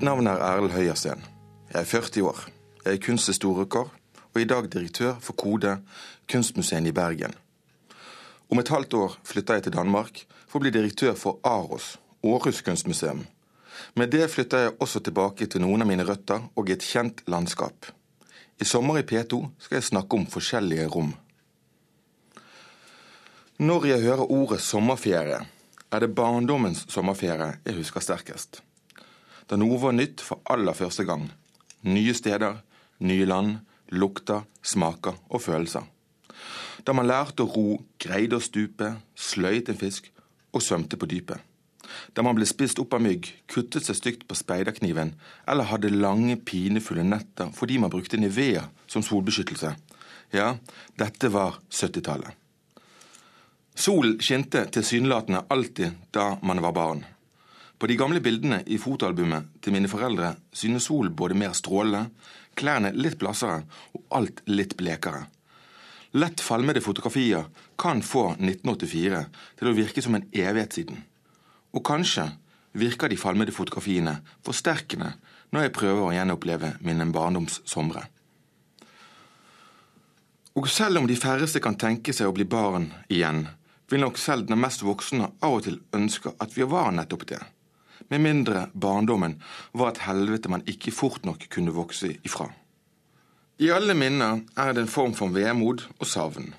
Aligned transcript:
Mitt 0.00 0.06
navn 0.08 0.30
er 0.32 0.40
Erlend 0.40 0.72
Høyersten. 0.72 1.20
Jeg 1.68 1.82
er 1.82 1.84
40 1.84 2.22
år. 2.24 2.38
Jeg 2.86 2.94
er 2.94 3.00
kunsthistoriker 3.04 3.88
og 4.32 4.38
i 4.40 4.46
dag 4.48 4.64
direktør 4.72 5.18
for 5.20 5.36
Kode, 5.36 5.74
kunstmuseet 6.32 6.86
i 6.88 6.92
Bergen. 6.96 7.34
Om 8.48 8.62
et 8.62 8.72
halvt 8.72 8.94
år 8.96 9.18
flytter 9.28 9.58
jeg 9.58 9.66
til 9.66 9.74
Danmark 9.74 10.22
for 10.46 10.56
å 10.56 10.62
bli 10.62 10.72
direktør 10.72 11.12
for 11.20 11.36
Aros, 11.44 11.98
Århus 12.24 12.62
kunstmuseum. 12.64 13.26
Med 13.92 14.08
det 14.16 14.30
flytter 14.32 14.64
jeg 14.64 14.72
også 14.80 15.02
tilbake 15.04 15.50
til 15.52 15.66
noen 15.66 15.84
av 15.84 15.92
mine 15.92 16.08
røtter 16.08 16.48
og 16.56 16.72
et 16.72 16.80
kjent 16.80 17.20
landskap. 17.28 17.90
I 18.56 18.64
sommer 18.64 19.02
i 19.02 19.04
P2 19.04 19.42
skal 19.66 19.82
jeg 19.82 19.88
snakke 19.90 20.16
om 20.16 20.24
forskjellige 20.32 20.88
rom. 20.96 21.12
Når 23.60 23.86
jeg 23.92 24.08
hører 24.08 24.32
ordet 24.32 24.62
sommerferie, 24.64 25.44
er 25.92 26.00
det 26.00 26.14
barndommens 26.16 26.86
sommerferie 26.88 27.52
jeg 27.66 27.80
husker 27.82 28.08
sterkest 28.08 28.62
da 29.50 29.58
noe 29.58 29.78
var 29.82 29.96
nytt 29.96 30.22
for 30.22 30.38
aller 30.46 30.76
første 30.78 31.04
gang. 31.08 31.26
Nye 31.82 32.14
steder, 32.14 32.60
nye 33.02 33.26
land, 33.26 33.58
lukter, 33.90 34.44
smaker 34.62 35.18
og 35.28 35.42
følelser. 35.42 35.82
Da 36.86 36.94
man 36.94 37.08
lærte 37.10 37.44
å 37.44 37.50
ro, 37.50 37.80
greide 37.98 38.38
å 38.38 38.44
stupe, 38.44 38.94
sløyt 39.18 39.68
en 39.68 39.80
fisk 39.80 40.06
og 40.54 40.62
svømte 40.62 40.96
på 41.00 41.08
dypet. 41.10 41.42
Da 42.14 42.22
man 42.22 42.36
ble 42.38 42.46
spist 42.46 42.78
opp 42.78 42.94
av 42.94 43.02
mygg, 43.02 43.26
kuttet 43.50 43.82
seg 43.82 43.98
stygt 43.98 44.26
på 44.30 44.38
speiderkniven 44.38 45.16
eller 45.50 45.66
hadde 45.66 45.90
lange, 45.90 46.38
pinefulle 46.38 47.02
netter 47.02 47.50
fordi 47.56 47.80
man 47.82 47.90
brukte 47.90 48.20
Nivea 48.20 48.68
som 48.86 49.02
solbeskyttelse. 49.02 49.74
Ja, 50.30 50.52
dette 50.94 51.32
var 51.34 51.58
70-tallet. 51.66 52.36
Solen 53.74 54.20
skinte 54.22 54.62
tilsynelatende 54.70 55.42
alltid 55.50 55.98
da 56.14 56.36
man 56.46 56.62
var 56.62 56.76
barn. 56.76 57.02
På 57.80 57.88
de 57.88 57.96
gamle 57.96 58.20
bildene 58.20 58.58
i 58.68 58.76
fotoalbumet 58.76 59.46
til 59.64 59.72
mine 59.72 59.88
foreldre 59.88 60.34
synes 60.52 60.84
solen 60.90 61.14
både 61.16 61.36
mer 61.40 61.54
strålende, 61.56 62.10
klærne 62.52 62.90
litt 62.92 63.16
blassere 63.16 63.62
og 63.96 64.02
alt 64.18 64.42
litt 64.52 64.74
blekere. 64.76 65.22
Lett 66.20 66.42
falmede 66.44 66.82
fotografier 66.84 67.46
kan 67.80 68.02
få 68.04 68.34
1984 68.34 69.20
til 69.56 69.70
å 69.70 69.72
virke 69.78 70.04
som 70.04 70.18
en 70.18 70.26
evighet 70.28 70.76
siden. 70.76 70.98
Og 71.72 71.84
kanskje 71.86 72.26
virker 72.76 73.08
de 73.08 73.16
falmede 73.16 73.54
fotografiene 73.56 74.18
forsterkende 74.44 75.14
når 75.54 75.64
jeg 75.64 75.74
prøver 75.78 76.02
å 76.04 76.12
gjenoppleve 76.12 76.74
mine 76.84 77.06
barndomssomre. 77.14 78.02
Og 80.60 80.68
selv 80.68 81.00
om 81.00 81.08
de 81.08 81.16
færreste 81.16 81.62
kan 81.64 81.80
tenke 81.80 82.12
seg 82.12 82.28
å 82.28 82.36
bli 82.36 82.44
barn 82.44 82.90
igjen, 83.08 83.46
vil 83.88 84.04
nok 84.04 84.20
selv 84.20 84.50
den 84.50 84.60
mest 84.60 84.84
voksne 84.84 85.30
av 85.40 85.56
og 85.56 85.64
til 85.64 85.80
ønske 85.96 86.34
at 86.36 86.52
vi 86.58 86.68
var 86.68 86.92
nettopp 86.92 87.24
det 87.32 87.40
med 88.10 88.20
mindre 88.20 88.66
barndommen 88.74 89.38
var 89.72 89.92
et 89.92 90.02
helvete 90.08 90.50
man 90.50 90.66
ikke 90.66 90.92
fort 90.94 91.24
nok 91.24 91.46
kunne 91.50 91.74
vokse 91.74 92.16
ifra. 92.26 92.48
I 93.60 93.70
alle 93.70 93.94
minner 93.94 94.40
er 94.56 94.72
det 94.72 94.86
en 94.86 94.90
form 94.90 95.14
for 95.14 95.32
vemod 95.34 95.84
og 95.98 96.06
savn. 96.08 96.54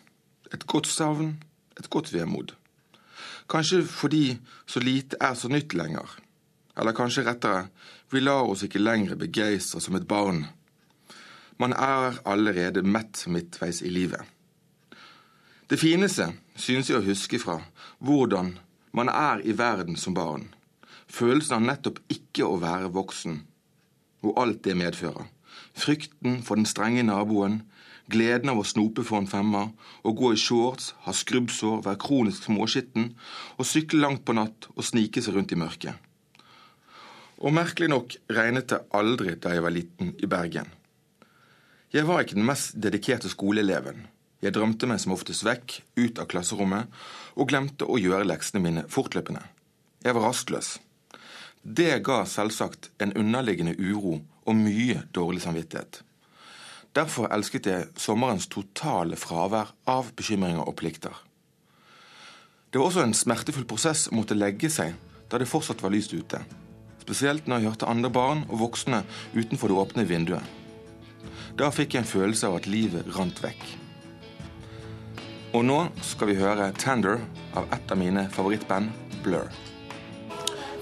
Et 0.53 0.65
godt 0.67 0.87
savn, 0.87 1.35
et 1.79 1.89
godt 1.89 2.13
vemod. 2.13 2.53
Kanskje 3.49 3.81
fordi 3.83 4.37
så 4.65 4.79
lite 4.79 5.17
er 5.19 5.33
så 5.33 5.49
nytt 5.51 5.73
lenger. 5.73 6.07
Eller 6.77 6.95
kanskje 6.95 7.25
rettere, 7.25 7.67
vi 8.11 8.19
lar 8.19 8.47
oss 8.47 8.63
ikke 8.63 8.79
lenger 8.79 9.19
begeistre 9.19 9.81
som 9.81 9.95
et 9.95 10.07
barn. 10.07 10.45
Man 11.59 11.73
er 11.73 12.21
allerede 12.25 12.83
mett 12.83 13.25
midtveis 13.27 13.81
i 13.81 13.89
livet. 13.89 14.21
Det 15.69 15.79
fineste 15.79 16.31
synes 16.55 16.89
jeg 16.89 16.99
å 16.99 17.05
huske 17.05 17.39
fra 17.39 17.59
hvordan 17.99 18.55
man 18.93 19.09
er 19.09 19.43
i 19.43 19.53
verden 19.57 19.97
som 19.97 20.13
barn. 20.13 20.49
Følelsen 21.11 21.57
av 21.57 21.65
nettopp 21.67 21.99
ikke 22.13 22.47
å 22.47 22.59
være 22.61 22.91
voksen, 22.95 23.41
og 24.23 24.37
alt 24.39 24.61
det 24.63 24.77
medfører. 24.79 25.27
Frykten 25.75 26.39
for 26.45 26.59
den 26.59 26.69
strenge 26.69 27.03
naboen, 27.03 27.61
gleden 28.11 28.51
av 28.51 28.61
å 28.61 28.67
snope 28.67 29.03
for 29.07 29.19
en 29.19 29.29
femmer, 29.29 29.71
å 30.07 30.13
gå 30.15 30.31
i 30.33 30.39
shorts, 30.39 30.93
ha 31.05 31.13
skrubbsår, 31.15 31.81
være 31.85 31.99
kronisk 32.01 32.47
småskitten, 32.47 33.11
og 33.57 33.67
sykle 33.67 34.01
langt 34.03 34.23
på 34.27 34.35
natt 34.37 34.69
og 34.75 34.87
snike 34.87 35.23
seg 35.23 35.35
rundt 35.35 35.51
i 35.51 35.59
mørket. 35.59 35.95
Og 37.41 37.55
merkelig 37.55 37.89
nok 37.89 38.15
regnet 38.29 38.69
det 38.71 38.83
aldri 38.95 39.35
da 39.41 39.55
jeg 39.55 39.65
var 39.65 39.73
liten 39.73 40.13
i 40.21 40.29
Bergen. 40.29 40.69
Jeg 41.91 42.07
var 42.07 42.23
ikke 42.23 42.37
den 42.37 42.47
mest 42.47 42.77
dedikerte 42.79 43.31
skoleeleven. 43.31 44.05
Jeg 44.41 44.55
drømte 44.55 44.87
meg 44.89 45.01
som 45.01 45.11
oftest 45.15 45.43
vekk, 45.45 45.81
ut 45.99 46.21
av 46.21 46.29
klasserommet, 46.31 46.87
og 47.35 47.49
glemte 47.51 47.85
å 47.85 47.99
gjøre 47.99 48.29
leksene 48.29 48.61
mine 48.63 48.85
fortløpende. 48.89 49.43
Jeg 50.05 50.15
var 50.17 50.29
rastløs. 50.29 50.77
Det 51.61 51.99
ga 52.03 52.23
selvsagt 52.25 52.89
en 52.97 53.13
underliggende 53.13 53.75
uro 53.77 54.15
og 54.45 54.55
mye 54.57 55.03
dårlig 55.13 55.43
samvittighet. 55.43 56.01
Derfor 56.95 57.29
elsket 57.31 57.67
jeg 57.69 57.89
sommerens 58.01 58.49
totale 58.51 59.15
fravær 59.15 59.69
av 59.87 60.09
bekymringer 60.17 60.65
og 60.65 60.75
plikter. 60.81 61.13
Det 62.71 62.79
var 62.79 62.89
også 62.89 63.05
en 63.05 63.13
smertefull 63.15 63.67
prosess 63.69 64.07
å 64.09 64.17
måtte 64.17 64.35
legge 64.35 64.71
seg 64.73 64.97
da 65.29 65.39
det 65.39 65.47
fortsatt 65.47 65.83
var 65.83 65.93
lyst 65.93 66.15
ute. 66.17 66.41
Spesielt 67.03 67.47
når 67.47 67.61
jeg 67.61 67.69
hørte 67.69 67.91
andre 67.93 68.09
barn 68.09 68.43
og 68.49 68.61
voksne 68.65 69.03
utenfor 69.35 69.71
det 69.71 69.79
åpne 69.85 70.07
vinduet. 70.09 70.43
Da 71.59 71.69
fikk 71.69 71.93
jeg 71.93 72.03
en 72.03 72.09
følelse 72.11 72.49
av 72.49 72.57
at 72.57 72.69
livet 72.71 73.07
rant 73.15 73.37
vekk. 73.43 73.65
Og 75.53 75.65
nå 75.67 75.81
skal 76.01 76.31
vi 76.31 76.39
høre 76.39 76.71
'Tender' 76.71 77.21
av 77.53 77.67
et 77.73 77.91
av 77.91 77.97
mine 77.97 78.29
favorittband, 78.31 78.89
Blur. 79.23 79.51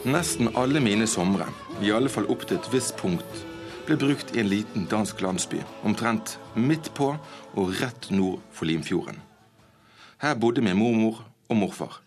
Nesten 0.08 0.48
alle 0.56 0.80
mine 0.80 1.04
somre, 1.12 1.50
i 1.84 1.90
alle 1.92 2.08
fall 2.08 2.30
opp 2.32 2.46
til 2.48 2.56
et 2.56 2.68
visst 2.72 2.94
punkt, 2.96 3.42
ble 3.84 3.98
brukt 4.00 4.30
i 4.32 4.40
en 4.40 4.48
liten 4.48 4.86
dansk 4.88 5.20
landsby, 5.20 5.60
omtrent 5.84 6.38
midt 6.56 6.88
på 6.96 7.10
og 7.60 7.74
rett 7.82 8.08
nord 8.16 8.40
for 8.56 8.70
Limfjorden. 8.70 9.18
Her 10.24 10.38
bodde 10.40 10.64
min 10.64 10.80
mormor 10.80 11.20
og 11.50 11.60
morfar, 11.60 11.98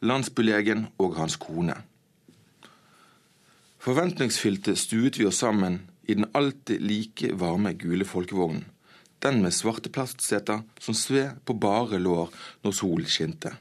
landsbylegen 0.00 0.86
og 0.96 1.18
hans 1.18 1.36
kone. 1.36 1.76
Forventningsfylte 3.76 4.72
stuet 4.80 5.20
vi 5.20 5.28
oss 5.28 5.42
sammen 5.44 5.82
i 6.08 6.16
den 6.16 6.30
alltid 6.32 6.80
like 6.80 7.34
varme 7.36 7.74
gule 7.76 8.08
folkevognen, 8.08 8.64
den 9.20 9.44
med 9.44 9.52
svarte 9.52 9.92
plastseter 9.92 10.64
som 10.80 10.96
sved 10.96 11.44
på 11.44 11.60
bare 11.60 12.00
lår 12.00 12.32
når 12.64 12.80
solen 12.80 13.08
skinte. 13.08 13.52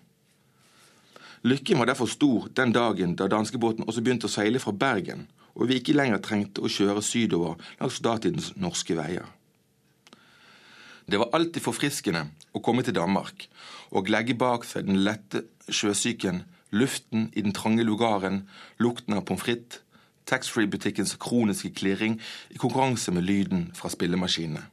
Lykken 1.43 1.79
var 1.79 1.85
derfor 1.85 2.07
stor 2.07 2.47
den 2.55 2.71
dagen 2.71 3.17
da 3.19 3.27
danskebåten 3.27 3.83
også 3.83 4.01
begynte 4.01 4.29
å 4.29 4.31
seile 4.31 4.61
fra 4.63 4.71
Bergen, 4.71 5.25
og 5.59 5.67
vi 5.67 5.81
ikke 5.81 5.95
lenger 5.95 6.21
trengte 6.23 6.63
å 6.63 6.71
kjøre 6.71 7.03
sydover 7.03 7.59
langs 7.81 7.99
datidens 7.99 8.53
norske 8.55 8.95
veier. 8.95 9.27
Det 11.03 11.19
var 11.19 11.35
alltid 11.35 11.59
forfriskende 11.65 12.29
å 12.55 12.61
komme 12.63 12.85
til 12.87 12.95
Danmark 12.95 13.49
og 13.91 14.07
legge 14.07 14.37
bak 14.39 14.63
seg 14.63 14.87
den 14.87 15.03
lette 15.03 15.43
sjøsyken, 15.67 16.45
luften 16.71 17.27
i 17.35 17.43
den 17.43 17.51
trange 17.51 17.83
lugaren, 17.83 18.45
lukten 18.79 19.17
av 19.17 19.25
pommes 19.27 19.43
frites, 19.43 19.81
taxfree-butikkens 20.23 21.17
kroniske 21.19 21.73
klirring 21.75 22.15
i 22.55 22.55
konkurranse 22.55 23.11
med 23.11 23.27
lyden 23.27 23.65
fra 23.75 23.91
spillemaskinene. 23.91 24.63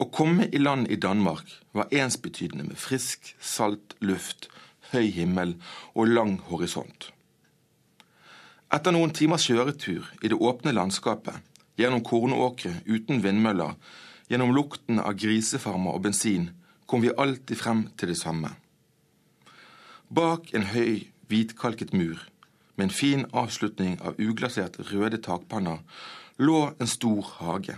Å 0.00 0.06
komme 0.12 0.50
i 0.52 0.60
land 0.60 0.90
i 0.92 1.00
Danmark 1.00 1.48
var 1.72 1.88
ensbetydende 1.88 2.66
med 2.68 2.76
frisk, 2.80 3.32
salt 3.40 3.96
luft 4.04 4.50
høy 4.92 5.10
himmel 5.14 5.56
og 5.94 6.10
lang 6.10 6.36
horisont. 6.50 7.10
Etter 8.70 8.94
noen 8.94 9.10
timers 9.10 9.48
kjøretur 9.48 10.06
i 10.22 10.30
det 10.30 10.38
åpne 10.38 10.74
landskapet, 10.76 11.34
gjennom 11.80 12.04
kornåkre 12.06 12.76
uten 12.86 13.22
vindmøller, 13.24 13.74
gjennom 14.30 14.54
lukten 14.54 15.00
av 15.02 15.16
grisefarmer 15.18 15.96
og 15.96 16.04
bensin, 16.04 16.50
kom 16.86 17.02
vi 17.02 17.10
alltid 17.10 17.58
frem 17.58 17.84
til 17.98 18.12
det 18.12 18.18
samme. 18.20 18.52
Bak 20.10 20.52
en 20.54 20.68
høy, 20.70 21.06
hvitkalket 21.30 21.94
mur, 21.94 22.22
med 22.76 22.88
en 22.88 22.94
fin 22.94 23.26
avslutning 23.34 23.98
av 24.06 24.18
uglasert 24.22 24.78
røde 24.92 25.18
takpanner, 25.22 25.82
lå 26.38 26.70
en 26.78 26.90
stor 26.90 27.26
hage. 27.40 27.76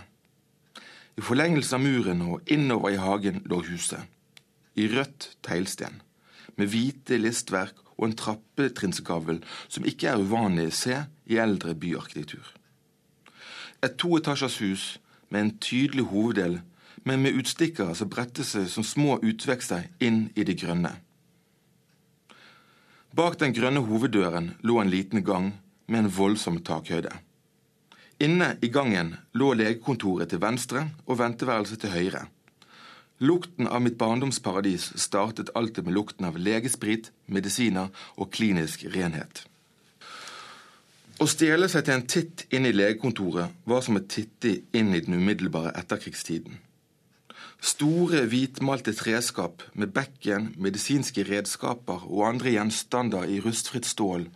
I 1.17 1.21
forlengelse 1.21 1.77
av 1.77 1.83
muren 1.83 2.21
og 2.25 2.53
innover 2.53 2.93
i 2.93 3.01
hagen 3.01 3.41
lå 3.49 3.61
huset, 3.65 4.01
i 4.77 4.87
rødt 4.89 5.33
teglsten 5.45 6.01
med 6.59 6.69
hvite 6.73 7.17
listverk 7.19 7.79
og 7.97 8.09
en 8.09 8.17
trappetrinnsgavl 8.17 9.39
som 9.67 9.87
ikke 9.87 10.09
er 10.11 10.21
uvanlig 10.21 10.67
å 10.69 10.75
se 10.75 10.99
i 11.29 11.39
eldre 11.41 11.75
byarkitektur. 11.77 12.45
Et 13.83 13.95
toetasjers 13.99 14.59
hus 14.63 14.85
med 15.29 15.41
en 15.41 15.55
tydelig 15.59 16.05
hoveddel, 16.11 16.61
men 17.03 17.23
med 17.23 17.35
utstikkere 17.39 17.95
som 17.97 18.11
bretter 18.11 18.47
seg 18.47 18.69
som 18.71 18.85
små 18.87 19.17
utvekster 19.25 19.89
inn 19.99 20.29
i 20.39 20.45
det 20.47 20.55
grønne. 20.61 20.93
Bak 23.13 23.37
den 23.41 23.53
grønne 23.53 23.83
hoveddøren 23.85 24.53
lå 24.65 24.79
en 24.81 24.89
liten 24.89 25.21
gang 25.25 25.51
med 25.85 25.99
en 25.99 26.13
voldsom 26.15 26.61
takhøyde. 26.65 27.11
Inne 28.23 28.53
i 28.63 28.69
gangen 28.73 29.15
lå 29.37 29.51
legekontoret 29.57 30.31
til 30.31 30.41
venstre 30.41 30.87
og 31.05 31.19
venteværelset 31.19 31.83
til 31.83 31.93
høyre. 31.93 32.23
Lukten 33.23 33.69
av 33.71 33.79
mitt 33.81 33.95
barndomsparadis 33.97 34.89
startet 34.99 35.53
alltid 35.55 35.85
med 35.87 35.95
lukten 35.95 36.25
av 36.27 36.35
legesprit, 36.35 37.11
medisiner 37.25 37.87
og 38.19 38.33
klinisk 38.35 38.83
renhet. 38.91 39.45
Å 41.23 41.27
stjele 41.29 41.69
seg 41.71 41.85
til 41.85 41.95
en 41.95 42.03
titt 42.09 42.43
inn 42.51 42.67
i 42.67 42.73
legekontoret 42.75 43.53
var 43.69 43.83
som 43.85 43.95
å 43.95 44.03
titte 44.03 44.57
inn 44.75 44.91
i 44.91 44.99
den 45.05 45.15
umiddelbare 45.21 45.71
etterkrigstiden. 45.79 46.57
Store, 47.63 48.25
hvitmalte 48.27 48.91
treskap 48.97 49.63
med 49.71 49.93
bekken, 49.95 50.49
medisinske 50.59 51.23
redskaper 51.29 52.03
og 52.09 52.25
andre 52.27 52.57
gjenstander 52.57 53.29
i 53.31 53.39
rustfritt 53.45 53.87
stål, 53.87 54.27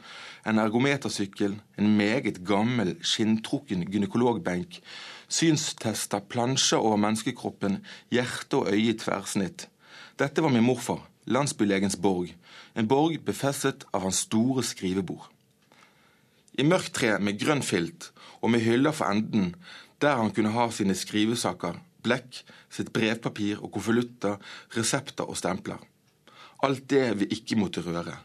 en 0.48 0.63
ergometersykkel, 0.63 1.57
en 1.75 1.92
meget 2.00 2.40
gammel, 2.48 2.95
skinntrukken 3.04 3.83
gynekologbenk, 3.92 4.80
synstester, 5.27 6.24
plansjer 6.29 6.79
over 6.79 7.00
menneskekroppen, 7.01 7.81
hjerte 8.13 8.62
og 8.62 8.71
øye 8.71 8.94
i 8.94 8.97
tverrsnitt. 8.97 9.68
Dette 10.19 10.44
var 10.44 10.53
min 10.53 10.65
morfar, 10.65 11.03
landsbylegens 11.27 11.97
borg, 12.01 12.31
en 12.75 12.88
borg 12.88 13.19
befestet 13.25 13.85
av 13.94 14.06
hans 14.07 14.24
store 14.27 14.63
skrivebord. 14.63 15.27
I 16.57 16.65
mørkt 16.65 16.95
tre 16.97 17.18
med 17.21 17.38
grønn 17.38 17.62
filt 17.62 18.12
og 18.41 18.50
med 18.53 18.63
hyller 18.65 18.95
for 18.95 19.12
enden, 19.12 19.51
der 20.01 20.18
han 20.18 20.31
kunne 20.33 20.53
ha 20.56 20.69
sine 20.74 20.95
skrivesaker, 20.97 21.77
blekk, 22.06 22.41
sitt 22.73 22.94
brevpapir 22.95 23.62
og 23.62 23.71
konvolutter, 23.75 24.38
resepter 24.77 25.27
og 25.27 25.38
stempler. 25.38 25.81
Alt 26.65 26.88
det 26.89 27.06
vi 27.19 27.30
ikke 27.35 27.59
måtte 27.59 27.83
røre. 27.85 28.15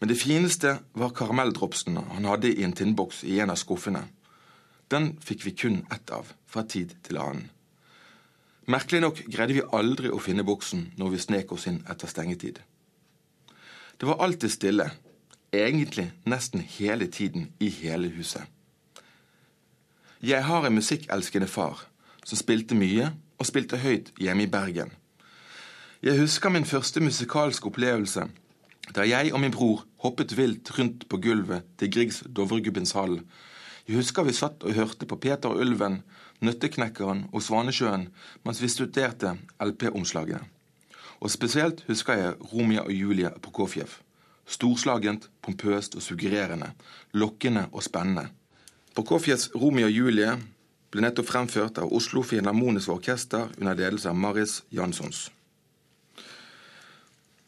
Men 0.00 0.10
det 0.10 0.18
fineste 0.20 0.74
var 0.92 1.14
karamelldropsene 1.16 2.02
han 2.12 2.28
hadde 2.28 2.52
i 2.52 2.64
en 2.66 2.74
tinnboks 2.76 3.22
i 3.24 3.38
en 3.40 3.52
av 3.52 3.60
skuffene. 3.60 4.04
Den 4.92 5.16
fikk 5.22 5.44
vi 5.46 5.52
kun 5.58 5.82
ett 5.90 6.10
av, 6.14 6.32
fra 6.46 6.62
tid 6.62 6.94
til 7.06 7.18
annen. 7.18 7.50
Merkelig 8.66 9.00
nok 9.02 9.20
greide 9.30 9.54
vi 9.54 9.66
aldri 9.78 10.10
å 10.10 10.18
finne 10.22 10.46
boksen 10.46 10.92
når 10.98 11.12
vi 11.12 11.22
snek 11.22 11.52
oss 11.54 11.68
inn 11.70 11.82
etter 11.90 12.10
stengetid. 12.10 12.58
Det 13.96 14.08
var 14.08 14.22
alltid 14.24 14.50
stille, 14.52 14.90
egentlig 15.54 16.08
nesten 16.26 16.64
hele 16.78 17.06
tiden 17.06 17.52
i 17.62 17.70
hele 17.70 18.10
huset. 18.14 18.42
Jeg 20.20 20.42
har 20.42 20.66
en 20.66 20.74
musikkelskende 20.74 21.46
far 21.46 21.84
som 22.24 22.38
spilte 22.40 22.74
mye 22.74 23.12
og 23.38 23.46
spilte 23.46 23.78
høyt 23.78 24.10
hjemme 24.18 24.46
i 24.46 24.50
Bergen. 24.50 24.90
Jeg 26.02 26.18
husker 26.18 26.50
min 26.50 26.66
første 26.66 27.00
musikalske 27.00 27.70
opplevelse 27.70 28.26
da 28.94 29.02
jeg 29.06 29.32
og 29.34 29.40
min 29.42 29.54
bror 29.54 29.84
hoppet 30.02 30.36
vilt 30.38 30.70
rundt 30.78 31.08
på 31.10 31.18
gulvet 31.22 31.66
til 31.78 31.90
Griegs 31.90 32.22
Dovregubbens 32.26 32.92
hall. 32.94 33.20
Jeg 33.86 34.00
husker 34.00 34.26
vi 34.26 34.34
satt 34.34 34.64
og 34.66 34.74
hørte 34.74 35.06
på 35.06 35.18
Peter 35.22 35.52
og 35.52 35.60
Ulven, 35.62 36.00
Nøtteknekkeren 36.42 37.28
og 37.32 37.42
Svanesjøen 37.42 38.08
mens 38.44 38.58
vi 38.62 38.68
studerte 38.68 39.36
LP-omslagene. 39.62 40.42
Og 41.22 41.30
spesielt 41.30 41.84
husker 41.86 42.18
jeg 42.18 42.34
Romia 42.52 42.82
og 42.82 42.92
Julia 42.92 43.30
Prokofjev. 43.30 43.94
Storslagent, 44.46 45.30
pompøst 45.42 45.94
og 45.96 46.02
suggererende. 46.02 46.72
Lokkende 47.14 47.68
og 47.72 47.82
spennende. 47.86 48.28
Prokofjevs 48.94 49.50
Romeo 49.54 49.86
og 49.86 49.94
Julie 49.94 50.34
ble 50.90 51.06
nettopp 51.06 51.30
fremført 51.30 51.78
av 51.78 51.90
Oslo 51.94 52.22
Filharmoniske 52.26 52.92
Orkester 52.92 53.50
under 53.58 53.78
ledelse 53.78 54.10
av 54.10 54.18
Maris 54.18 54.60
Janssons. 54.74 55.28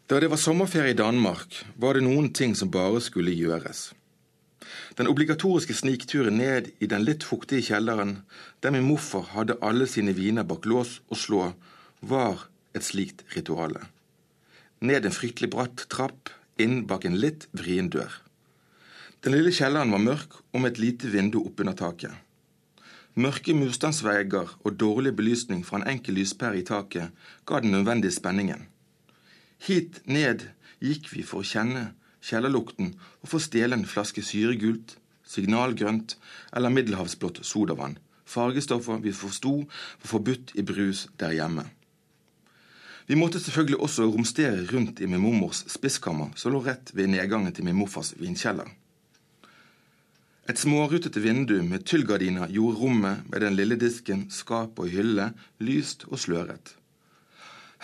Da 0.09 0.19
det 0.21 0.31
var 0.33 0.41
sommerferie 0.41 0.95
i 0.95 0.99
Danmark, 0.99 1.65
var 1.77 1.99
det 1.99 2.07
noen 2.07 2.31
ting 2.33 2.55
som 2.57 2.71
bare 2.73 3.03
skulle 3.05 3.35
gjøres. 3.37 3.91
Den 4.99 5.09
obligatoriske 5.11 5.75
snikturen 5.75 6.39
ned 6.41 6.71
i 6.81 6.89
den 6.91 7.05
litt 7.07 7.25
fuktige 7.25 7.65
kjelleren, 7.71 8.23
der 8.63 8.75
min 8.75 8.87
morfar 8.89 9.31
hadde 9.35 9.59
alle 9.63 9.87
sine 9.87 10.15
viner 10.17 10.47
bak 10.49 10.67
lås 10.67 10.99
og 11.09 11.21
slå, 11.21 11.43
var 12.01 12.49
et 12.75 12.87
slikt 12.87 13.25
rituale. 13.35 13.87
Ned 14.81 15.07
en 15.07 15.15
fryktelig 15.15 15.51
bratt 15.51 15.87
trapp, 15.91 16.31
inn 16.59 16.85
bak 16.87 17.07
en 17.07 17.19
litt 17.19 17.49
vrien 17.57 17.91
dør. 17.91 18.13
Den 19.25 19.35
lille 19.35 19.51
kjelleren 19.55 19.91
var 19.91 20.03
mørk 20.03 20.39
og 20.53 20.63
med 20.63 20.73
et 20.73 20.83
lite 20.83 21.11
vindu 21.11 21.41
oppunder 21.43 21.75
taket. 21.79 22.15
Mørke 23.19 23.55
mursteinsvegger 23.57 24.53
og 24.63 24.77
dårlig 24.79 25.17
belysning 25.19 25.65
fra 25.67 25.81
en 25.81 25.89
enkel 25.91 26.21
lyspære 26.21 26.61
i 26.61 26.67
taket 26.67 27.25
ga 27.47 27.59
den 27.65 27.75
nødvendige 27.75 28.15
spenningen. 28.15 28.69
Hit 29.59 29.99
ned 30.07 30.45
gikk 30.79 31.11
vi 31.11 31.25
for 31.27 31.43
å 31.43 31.49
kjenne 31.49 31.89
kjellerlukten 32.25 32.95
og 33.23 33.31
få 33.33 33.41
stjele 33.43 33.79
en 33.79 33.87
flaske 33.89 34.23
syregult, 34.25 34.97
signalgrønt 35.29 36.17
eller 36.57 36.73
middelhavsblått 36.73 37.43
sodavann, 37.47 37.99
fargestoffer 38.29 39.01
vi 39.05 39.13
forsto 39.13 39.55
var 39.65 40.13
forbudt 40.13 40.55
i 40.57 40.65
brus 40.67 41.07
der 41.21 41.37
hjemme. 41.37 41.67
Vi 43.09 43.17
måtte 43.17 43.41
selvfølgelig 43.41 43.81
også 43.81 44.05
romstere 44.13 44.67
rundt 44.73 45.01
i 45.01 45.07
min 45.07 45.23
mormors 45.23 45.63
spiskammer, 45.73 46.35
som 46.37 46.53
lå 46.53 46.61
rett 46.67 46.93
ved 46.93 47.09
nedgangen 47.09 47.55
til 47.57 47.65
min 47.65 47.79
morfars 47.79 48.13
vinkjeller. 48.21 48.69
Et 50.49 50.61
smårutete 50.61 51.21
vindu 51.21 51.59
med 51.63 51.85
tyllgardiner 51.85 52.49
gjorde 52.53 52.79
rommet 52.81 53.25
med 53.29 53.41
den 53.45 53.57
lille 53.57 53.77
disken, 53.81 54.27
skap 54.33 54.79
og 54.81 54.89
hylle 54.93 55.31
lyst 55.61 56.05
og 56.09 56.21
sløret. 56.21 56.75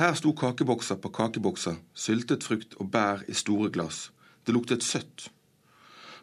Her 0.00 0.12
sto 0.16 0.32
kakebokser 0.32 0.96
på 1.00 1.08
kakebokser, 1.08 1.76
syltet 1.94 2.44
frukt 2.44 2.72
og 2.80 2.88
bær 2.90 3.20
i 3.28 3.36
store 3.36 3.68
glass. 3.70 4.10
Det 4.44 4.52
luktet 4.52 4.84
søtt. 4.84 5.28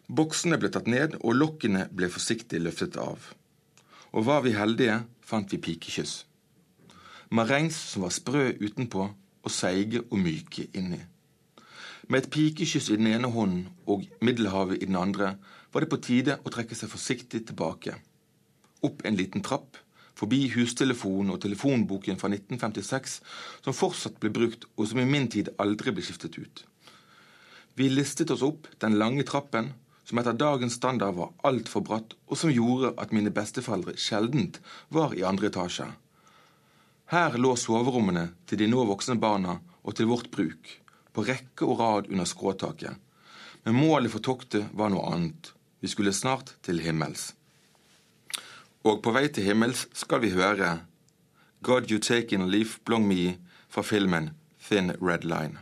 Boksene 0.06 0.58
ble 0.60 0.70
tatt 0.72 0.90
ned, 0.90 1.16
og 1.22 1.36
lokkene 1.38 1.86
ble 1.90 2.10
forsiktig 2.12 2.60
løftet 2.62 2.98
av. 3.00 3.32
Og 4.12 4.26
var 4.28 4.42
vi 4.44 4.54
heldige, 4.54 5.02
fant 5.24 5.50
vi 5.52 5.60
pikekyss. 5.62 6.22
Marengs 7.32 7.78
som 7.92 8.04
var 8.04 8.12
sprø 8.12 8.50
utenpå 8.60 9.06
og 9.42 9.50
seige 9.50 10.02
og 10.04 10.18
myke 10.20 10.66
inni. 10.76 11.00
Med 12.08 12.24
et 12.24 12.30
pikekyss 12.34 12.90
i 12.92 12.98
den 13.00 13.08
ene 13.08 13.30
hånden 13.32 13.68
og 13.88 14.04
Middelhavet 14.20 14.82
i 14.82 14.88
den 14.90 14.98
andre 15.00 15.36
var 15.72 15.84
det 15.84 15.90
på 15.92 16.00
tide 16.04 16.36
å 16.44 16.52
trekke 16.52 16.76
seg 16.76 16.90
forsiktig 16.92 17.46
tilbake. 17.48 17.94
Opp 18.84 19.06
en 19.06 19.16
liten 19.16 19.42
trapp, 19.46 19.78
forbi 20.18 20.44
hustelefonen 20.52 21.32
og 21.32 21.40
telefonboken 21.42 22.18
fra 22.20 22.28
1956, 22.28 23.16
som 23.64 23.76
fortsatt 23.76 24.18
ble 24.20 24.32
brukt, 24.34 24.66
og 24.76 24.90
som 24.90 25.00
i 25.00 25.08
min 25.08 25.30
tid 25.32 25.54
aldri 25.62 25.94
ble 25.94 26.04
skiftet 26.04 26.36
ut. 26.36 26.64
Vi 27.74 27.88
listet 27.88 28.30
oss 28.30 28.42
opp 28.42 28.66
den 28.78 28.98
lange 29.00 29.24
trappen, 29.24 29.72
som 30.04 30.18
etter 30.18 30.36
dagens 30.36 30.74
standard 30.76 31.14
var 31.16 31.32
altfor 31.46 31.84
bratt, 31.86 32.16
og 32.28 32.36
som 32.36 32.52
gjorde 32.52 32.92
at 33.00 33.14
mine 33.16 33.32
besteforeldre 33.32 33.94
sjeldent 33.96 34.58
var 34.92 35.14
i 35.16 35.24
andre 35.24 35.48
etasje. 35.48 35.86
Her 37.12 37.38
lå 37.40 37.54
soverommene 37.56 38.28
til 38.48 38.60
de 38.60 38.68
nå 38.68 38.84
voksne 38.88 39.16
barna 39.20 39.58
og 39.82 39.96
til 39.96 40.10
vårt 40.10 40.30
bruk, 40.34 40.68
på 41.12 41.24
rekke 41.28 41.68
og 41.68 41.80
rad 41.80 42.12
under 42.12 42.28
skråtaket. 42.28 42.92
Men 43.64 43.78
målet 43.78 44.12
for 44.12 44.24
toktet 44.24 44.68
var 44.76 44.92
noe 44.92 45.08
annet. 45.14 45.52
Vi 45.80 45.88
skulle 45.88 46.12
snart 46.12 46.56
til 46.66 46.82
himmels. 46.82 47.32
Og 48.84 49.00
på 49.02 49.12
vei 49.14 49.28
til 49.30 49.46
himmels 49.46 49.86
skal 49.96 50.24
vi 50.24 50.34
høre 50.34 50.80
God 51.62 51.90
You 51.90 52.02
Take 52.02 52.34
In 52.34 52.48
Leaf 52.50 52.80
Blong 52.84 53.06
Me 53.06 53.36
fra 53.70 53.84
filmen 53.86 54.32
Thin 54.58 54.96
Red 54.98 55.22
Line. 55.24 55.61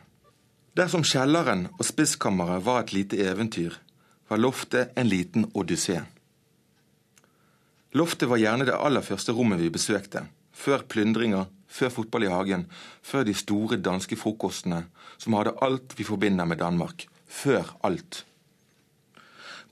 Dersom 0.80 1.02
kjelleren 1.04 1.66
og 1.74 1.84
spiskammeret 1.84 2.62
var 2.64 2.78
et 2.80 2.92
lite 2.96 3.18
eventyr, 3.20 3.74
var 4.30 4.38
loftet 4.40 4.94
en 4.96 5.08
liten 5.10 5.42
odyssé. 5.52 5.98
Loftet 7.92 8.30
var 8.30 8.40
gjerne 8.40 8.64
det 8.64 8.78
aller 8.78 9.04
første 9.04 9.34
rommet 9.36 9.60
vi 9.60 9.68
besøkte, 9.74 10.22
før 10.56 10.86
plyndringer, 10.88 11.50
før 11.68 11.92
fotball 11.92 12.24
i 12.24 12.30
hagen, 12.32 12.64
før 13.02 13.26
de 13.28 13.34
store 13.36 13.76
danske 13.76 14.16
frokostene 14.16 14.86
som 15.18 15.36
hadde 15.36 15.52
alt 15.60 15.92
vi 15.98 16.06
forbinder 16.08 16.48
med 16.48 16.62
Danmark. 16.62 17.04
Før 17.28 17.74
alt. 17.84 18.22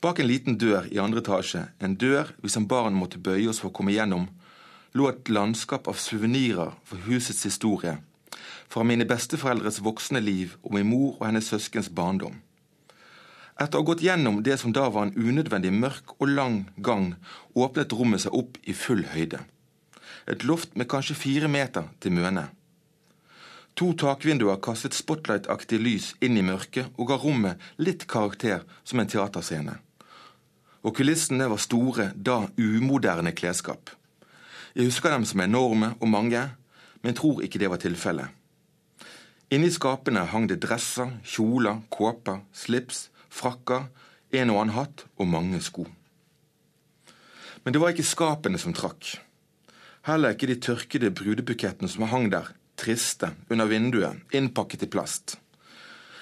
Bak 0.04 0.20
en 0.20 0.28
liten 0.28 0.58
dør 0.60 0.90
i 0.92 1.00
andre 1.00 1.22
etasje, 1.24 1.64
en 1.80 1.96
dør 1.96 2.34
vi 2.42 2.52
som 2.52 2.68
barn 2.68 2.98
måtte 2.98 3.22
bøye 3.22 3.48
oss 3.48 3.62
for 3.62 3.72
å 3.72 3.78
komme 3.80 3.96
gjennom, 3.96 4.28
lå 4.92 5.08
et 5.08 5.32
landskap 5.32 5.88
av 5.88 5.96
suvenirer 5.96 6.76
for 6.84 7.00
husets 7.08 7.46
historie, 7.48 7.96
fra 8.68 8.84
mine 8.84 9.06
besteforeldres 9.08 9.80
voksne 9.84 10.20
liv 10.20 10.56
og 10.62 10.74
min 10.76 10.88
mor 10.90 11.16
og 11.18 11.26
hennes 11.26 11.48
søskens 11.50 11.88
barndom. 11.88 12.40
Etter 13.58 13.80
å 13.80 13.82
ha 13.82 13.88
gått 13.88 14.04
gjennom 14.06 14.42
det 14.46 14.58
som 14.60 14.74
da 14.74 14.86
var 14.94 15.08
en 15.08 15.16
unødvendig 15.16 15.72
mørk 15.74 16.14
og 16.18 16.28
lang 16.30 16.60
gang, 16.76 17.16
åpnet 17.58 17.92
rommet 17.92 18.22
seg 18.22 18.36
opp 18.38 18.60
i 18.62 18.76
full 18.76 19.02
høyde. 19.14 19.42
Et 20.30 20.44
loft 20.46 20.76
med 20.78 20.88
kanskje 20.90 21.18
fire 21.18 21.50
meter 21.50 21.90
til 21.98 22.14
møne. 22.14 22.46
To 23.78 23.92
takvinduer 23.98 24.60
kastet 24.62 24.94
spotlight-aktig 24.94 25.82
lys 25.82 26.12
inn 26.22 26.38
i 26.38 26.46
mørket 26.46 26.94
og 26.96 27.10
ga 27.10 27.18
rommet 27.18 27.68
litt 27.78 28.06
karakter 28.10 28.64
som 28.84 29.02
en 29.02 29.10
teaterscene 29.10 29.78
og 30.82 30.96
kulissene 30.96 31.48
var 31.50 31.60
store, 31.60 32.10
da 32.14 32.46
umoderne 32.56 33.34
klesskap. 33.36 33.90
Jeg 34.74 34.88
husker 34.88 35.12
dem 35.12 35.26
som 35.26 35.42
enorme 35.42 35.94
og 36.00 36.08
mange, 36.08 36.42
men 37.02 37.16
tror 37.16 37.42
ikke 37.42 37.58
det 37.58 37.70
var 37.70 37.82
tilfellet. 37.82 38.37
Inni 39.48 39.70
skapene 39.72 40.26
hang 40.28 40.44
det 40.50 40.58
dresser, 40.60 41.14
kjoler, 41.24 41.80
kåper, 41.88 42.42
slips, 42.52 43.06
frakker, 43.32 43.86
en 44.36 44.52
og 44.52 44.60
annen 44.60 44.74
hatt 44.76 45.06
og 45.16 45.30
mange 45.30 45.60
sko. 45.64 45.86
Men 47.64 47.72
det 47.72 47.80
var 47.80 47.94
ikke 47.94 48.04
skapene 48.04 48.60
som 48.60 48.74
trakk. 48.76 49.14
Heller 50.08 50.36
ikke 50.36 50.50
de 50.50 50.58
tørkede 50.60 51.12
brudebukettene 51.16 51.88
som 51.88 52.04
hang 52.12 52.28
der, 52.32 52.50
triste, 52.76 53.32
under 53.48 53.68
vinduet, 53.68 54.20
innpakket 54.36 54.84
i 54.84 54.90
plast. 54.92 55.38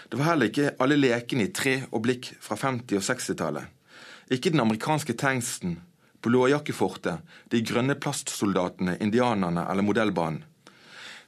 Det 0.06 0.20
var 0.20 0.30
heller 0.30 0.52
ikke 0.52 0.76
alle 0.78 0.98
lekene 0.98 1.48
i 1.48 1.52
tre 1.54 1.80
og 1.90 2.04
blikk 2.06 2.30
fra 2.38 2.54
50- 2.54 3.00
og 3.00 3.04
60-tallet. 3.10 3.74
Ikke 4.30 4.54
den 4.54 4.62
amerikanske 4.62 5.18
tanksten, 5.18 5.80
lårjakkefortet, 6.26 7.22
de 7.50 7.62
grønne 7.62 7.94
plastsoldatene, 7.94 8.96
indianerne 8.98 9.66
eller 9.70 9.86
modellbanen. 9.86 10.40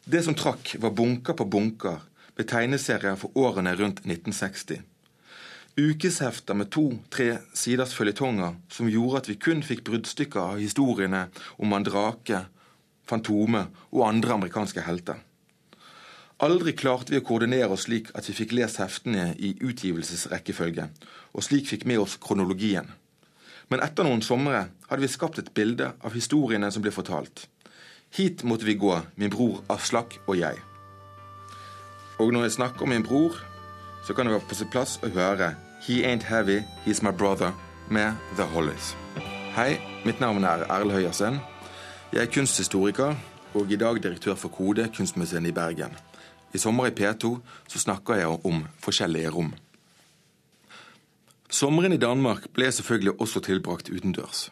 Det 0.08 0.22
som 0.24 0.32
trakk, 0.34 0.70
var 0.80 0.94
bunker 0.96 1.34
på 1.36 1.44
bunker 1.44 1.98
med 2.38 2.46
tegneserier 2.48 3.16
for 3.20 3.34
årene 3.36 3.74
rundt 3.76 3.98
1960. 4.06 4.78
Ukeshefter 5.76 6.56
med 6.56 6.70
to-tre 6.72 7.26
siders 7.52 7.92
føljetonger 7.92 8.54
som 8.72 8.88
gjorde 8.88 9.20
at 9.20 9.28
vi 9.28 9.36
kun 9.36 9.60
fikk 9.60 9.82
bruddstykker 9.84 10.54
av 10.54 10.62
historiene 10.62 11.26
om 11.58 11.68
Mandrake, 11.68 12.46
Fantome 13.04 13.66
og 13.90 14.06
andre 14.06 14.38
amerikanske 14.38 14.86
helter. 14.86 15.20
Aldri 16.40 16.72
klarte 16.72 17.12
vi 17.12 17.20
å 17.20 17.26
koordinere 17.28 17.68
oss 17.76 17.84
slik 17.84 18.08
at 18.16 18.30
vi 18.30 18.38
fikk 18.40 18.56
lest 18.56 18.80
heftene 18.80 19.34
i 19.36 19.52
utgivelsesrekkefølge, 19.60 20.88
og 21.36 21.44
slik 21.44 21.68
fikk 21.68 21.84
med 21.84 22.00
oss 22.06 22.16
kronologien. 22.16 22.88
Men 23.68 23.84
etter 23.84 24.08
noen 24.08 24.24
somre 24.24 24.70
hadde 24.88 25.04
vi 25.04 25.12
skapt 25.12 25.44
et 25.44 25.52
bilde 25.52 25.92
av 26.00 26.16
historiene 26.16 26.72
som 26.72 26.80
ble 26.80 26.96
fortalt. 26.96 27.44
Hit 28.10 28.44
måtte 28.44 28.64
vi 28.64 28.74
gå, 28.74 29.00
min 29.16 29.30
bror 29.30 29.62
Aslak 29.68 30.18
og 30.26 30.38
jeg. 30.38 30.58
Og 32.18 32.32
når 32.32 32.42
jeg 32.42 32.52
snakker 32.52 32.82
om 32.82 32.88
min 32.88 33.02
bror, 33.02 33.36
så 34.06 34.14
kan 34.14 34.26
det 34.26 34.32
være 34.32 34.48
på 34.48 34.54
sin 34.54 34.70
plass 34.72 34.96
å 35.02 35.10
høre 35.12 35.52
He 35.86 36.00
Ain't 36.02 36.26
Heavy, 36.26 36.62
He's 36.86 37.02
My 37.04 37.12
Brother 37.12 37.52
med 37.90 38.16
The 38.36 38.48
Hollies. 38.48 38.96
Hei, 39.54 39.78
mitt 40.04 40.20
navn 40.20 40.44
er 40.44 40.64
Erl 40.66 40.90
Høyersen. 40.90 41.38
Jeg 42.12 42.22
er 42.24 42.32
kunsthistoriker 42.32 43.14
og 43.54 43.72
i 43.72 43.76
dag 43.76 44.02
direktør 44.02 44.34
for 44.34 44.48
Kode, 44.48 44.88
kunstmuseet 44.96 45.46
i 45.46 45.52
Bergen. 45.52 45.94
I 46.54 46.58
sommer 46.58 46.88
i 46.88 46.94
P2 46.96 47.36
så 47.68 47.78
snakker 47.78 48.14
jeg 48.14 48.38
om 48.44 48.64
forskjellige 48.80 49.30
rom. 49.30 49.52
Sommeren 51.50 51.92
i 51.92 52.00
Danmark 52.00 52.48
ble 52.52 52.72
selvfølgelig 52.72 53.20
også 53.20 53.40
tilbrakt 53.40 53.90
utendørs. 53.90 54.48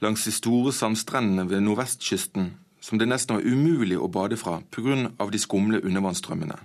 Langs 0.00 0.24
de 0.24 0.32
store 0.32 0.72
sandstrendene 0.72 1.50
ved 1.50 1.60
nordvestkysten 1.60 2.54
som 2.86 2.98
det 2.98 3.08
nesten 3.10 3.34
var 3.34 3.46
umulig 3.46 3.98
å 3.98 4.06
bade 4.06 4.36
fra 4.38 4.60
pga. 4.70 5.10
de 5.30 5.38
skumle 5.38 5.80
undervannsstrømmene. 5.82 6.58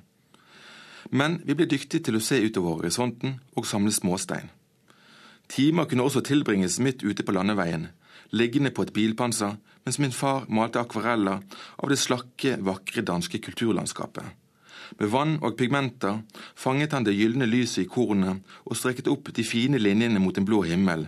Men 1.09 1.41
vi 1.45 1.55
ble 1.55 1.65
dyktige 1.65 2.03
til 2.03 2.15
å 2.15 2.21
se 2.21 2.37
utover 2.37 2.77
horisonten 2.77 3.39
og 3.57 3.65
samle 3.65 3.91
småstein. 3.91 4.51
Timer 5.49 5.85
kunne 5.85 6.03
også 6.03 6.21
tilbringes 6.21 6.79
midt 6.79 7.03
ute 7.03 7.23
på 7.23 7.33
landeveien, 7.33 7.89
liggende 8.31 8.71
på 8.71 8.83
et 8.83 8.93
bilpanser, 8.93 9.57
mens 9.83 9.97
min 9.99 10.11
far 10.11 10.45
malte 10.47 10.79
akvareller 10.79 11.41
av 11.77 11.89
det 11.89 11.97
slakke, 11.97 12.59
vakre 12.61 13.01
danske 13.01 13.41
kulturlandskapet. 13.41 14.23
Med 14.99 15.09
vann 15.09 15.37
og 15.41 15.57
pigmenter 15.57 16.21
fanget 16.55 16.93
han 16.93 17.03
det 17.03 17.15
gylne 17.15 17.47
lyset 17.49 17.85
i 17.85 17.89
kornet 17.89 18.43
og 18.65 18.77
strekket 18.77 19.07
opp 19.07 19.31
de 19.33 19.43
fine 19.43 19.79
linjene 19.79 20.19
mot 20.19 20.37
en 20.37 20.47
blå 20.47 20.61
himmel. 20.67 21.07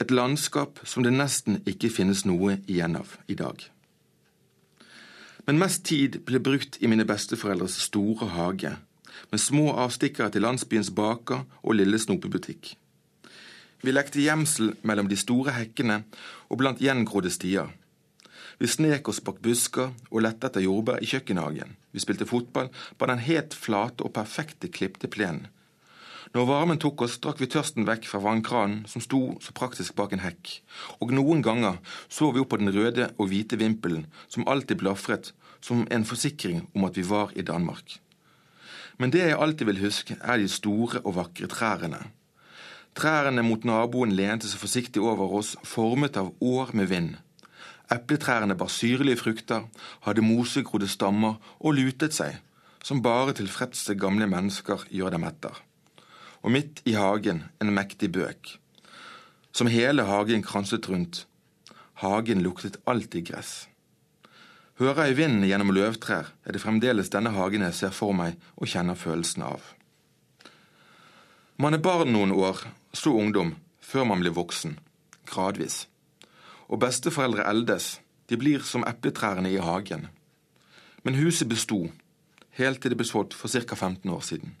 Et 0.00 0.10
landskap 0.10 0.80
som 0.84 1.04
det 1.04 1.14
nesten 1.14 1.62
ikke 1.64 1.88
finnes 1.92 2.26
noe 2.28 2.58
igjen 2.68 2.98
av 2.98 3.16
i 3.32 3.36
dag. 3.38 3.62
Men 5.46 5.60
mest 5.62 5.84
tid 5.88 6.20
ble 6.26 6.40
brukt 6.42 6.76
i 6.82 6.90
mine 6.90 7.06
besteforeldres 7.08 7.78
store 7.86 8.28
hage, 8.34 8.74
med 9.30 9.40
små 9.40 9.70
avstikkere 9.80 10.28
til 10.34 10.44
landsbyens 10.44 10.90
baker 10.92 11.46
og 11.62 11.78
lille 11.78 11.98
snopebutikk. 12.02 12.74
Vi 13.82 13.92
lekte 13.94 14.20
gjemsel 14.20 14.74
mellom 14.82 15.08
de 15.08 15.16
store 15.16 15.54
hekkene 15.56 16.02
og 16.50 16.60
blant 16.60 16.82
gjengrodde 16.82 17.32
stier. 17.32 17.70
Vi 18.58 18.68
snek 18.68 19.08
oss 19.08 19.20
bak 19.24 19.38
busker 19.44 19.92
og 20.10 20.22
lette 20.24 20.48
etter 20.48 20.64
jordbær 20.64 21.02
i 21.04 21.08
kjøkkenhagen. 21.08 21.76
Vi 21.92 22.02
spilte 22.02 22.28
fotball 22.28 22.70
på 22.98 23.08
den 23.08 23.22
helt 23.24 23.54
flate 23.54 24.04
og 24.04 24.14
perfekte 24.16 24.68
klipte 24.72 25.08
plenen. 25.12 25.46
Når 26.34 26.46
varmen 26.48 26.78
tok 26.82 27.04
oss, 27.06 27.18
drakk 27.22 27.38
vi 27.38 27.46
tørsten 27.50 27.86
vekk 27.86 28.08
fra 28.10 28.18
vannkranen 28.24 28.80
som 28.90 29.02
sto 29.04 29.20
så 29.42 29.52
praktisk 29.54 29.94
bak 29.98 30.14
en 30.14 30.24
hekk, 30.24 30.56
og 30.98 31.12
noen 31.14 31.42
ganger 31.44 31.78
så 32.10 32.32
vi 32.34 32.42
opp 32.42 32.50
på 32.54 32.58
den 32.58 32.72
røde 32.74 33.12
og 33.14 33.30
hvite 33.30 33.58
vimpelen 33.60 34.08
som 34.26 34.46
alltid 34.50 34.80
blafret 34.80 35.30
som 35.62 35.84
en 35.90 36.06
forsikring 36.08 36.64
om 36.74 36.86
at 36.88 36.98
vi 36.98 37.04
var 37.06 37.34
i 37.38 37.46
Danmark. 37.46 38.00
Men 38.98 39.12
det 39.12 39.22
jeg 39.22 39.38
alltid 39.38 39.68
vil 39.70 39.84
huske, 39.84 40.16
er 40.20 40.40
de 40.40 40.48
store 40.50 41.02
og 41.04 41.14
vakre 41.20 41.46
trærne. 41.52 42.00
Trærne 42.96 43.44
mot 43.44 43.62
naboen 43.68 44.14
lente 44.16 44.48
seg 44.48 44.62
forsiktig 44.62 45.02
over 45.04 45.34
oss, 45.36 45.52
formet 45.62 46.16
av 46.16 46.32
år 46.40 46.72
med 46.72 46.90
vind. 46.90 47.12
Epletrærne 47.92 48.56
bar 48.58 48.72
syrlige 48.72 49.20
frukter, 49.20 49.68
hadde 50.08 50.24
mosegrodde 50.24 50.88
stammer 50.90 51.36
og 51.60 51.76
lutet 51.76 52.16
seg, 52.16 52.40
som 52.82 53.04
bare 53.04 53.36
tilfredse 53.36 53.94
gamle 54.00 54.26
mennesker 54.30 54.88
gjør 54.90 55.14
dem 55.14 55.28
etter 55.28 55.62
og 56.42 56.52
midt 56.54 56.82
i 56.84 56.96
hagen 56.98 57.44
en 57.62 57.72
mektig 57.74 58.10
bøk, 58.12 58.56
som 59.52 59.70
hele 59.72 60.04
hagen 60.08 60.44
kranset 60.44 60.88
rundt. 60.88 61.24
Hagen 62.02 62.42
luktet 62.44 62.76
alltid 62.84 63.30
gress. 63.30 63.68
Hører 64.76 65.08
jeg 65.08 65.16
vinden 65.16 65.46
gjennom 65.48 65.72
løvtrær, 65.72 66.28
er 66.44 66.52
det 66.52 66.60
fremdeles 66.60 67.08
denne 67.08 67.32
hagen 67.32 67.64
jeg 67.64 67.76
ser 67.78 67.94
for 67.96 68.12
meg 68.12 68.36
og 68.60 68.68
kjenner 68.68 68.98
følelsen 69.00 69.46
av. 69.46 69.62
Man 71.56 71.72
er 71.72 71.80
barn 71.80 72.12
noen 72.12 72.34
år, 72.36 72.60
så 72.92 73.14
ungdom, 73.16 73.54
før 73.80 74.04
man 74.04 74.20
blir 74.20 74.36
voksen. 74.36 74.76
Gradvis. 75.24 75.86
Og 76.68 76.82
besteforeldre 76.82 77.46
eldes, 77.48 78.02
de 78.28 78.36
blir 78.36 78.60
som 78.60 78.84
epletrærne 78.84 79.48
i 79.48 79.62
hagen. 79.62 80.10
Men 81.02 81.16
huset 81.16 81.48
besto, 81.48 81.86
helt 82.60 82.82
til 82.82 82.92
det 82.92 83.00
ble 83.00 83.08
solgt 83.08 83.32
for 83.38 83.48
ca. 83.48 83.74
15 83.74 84.10
år 84.10 84.20
siden. 84.20 84.52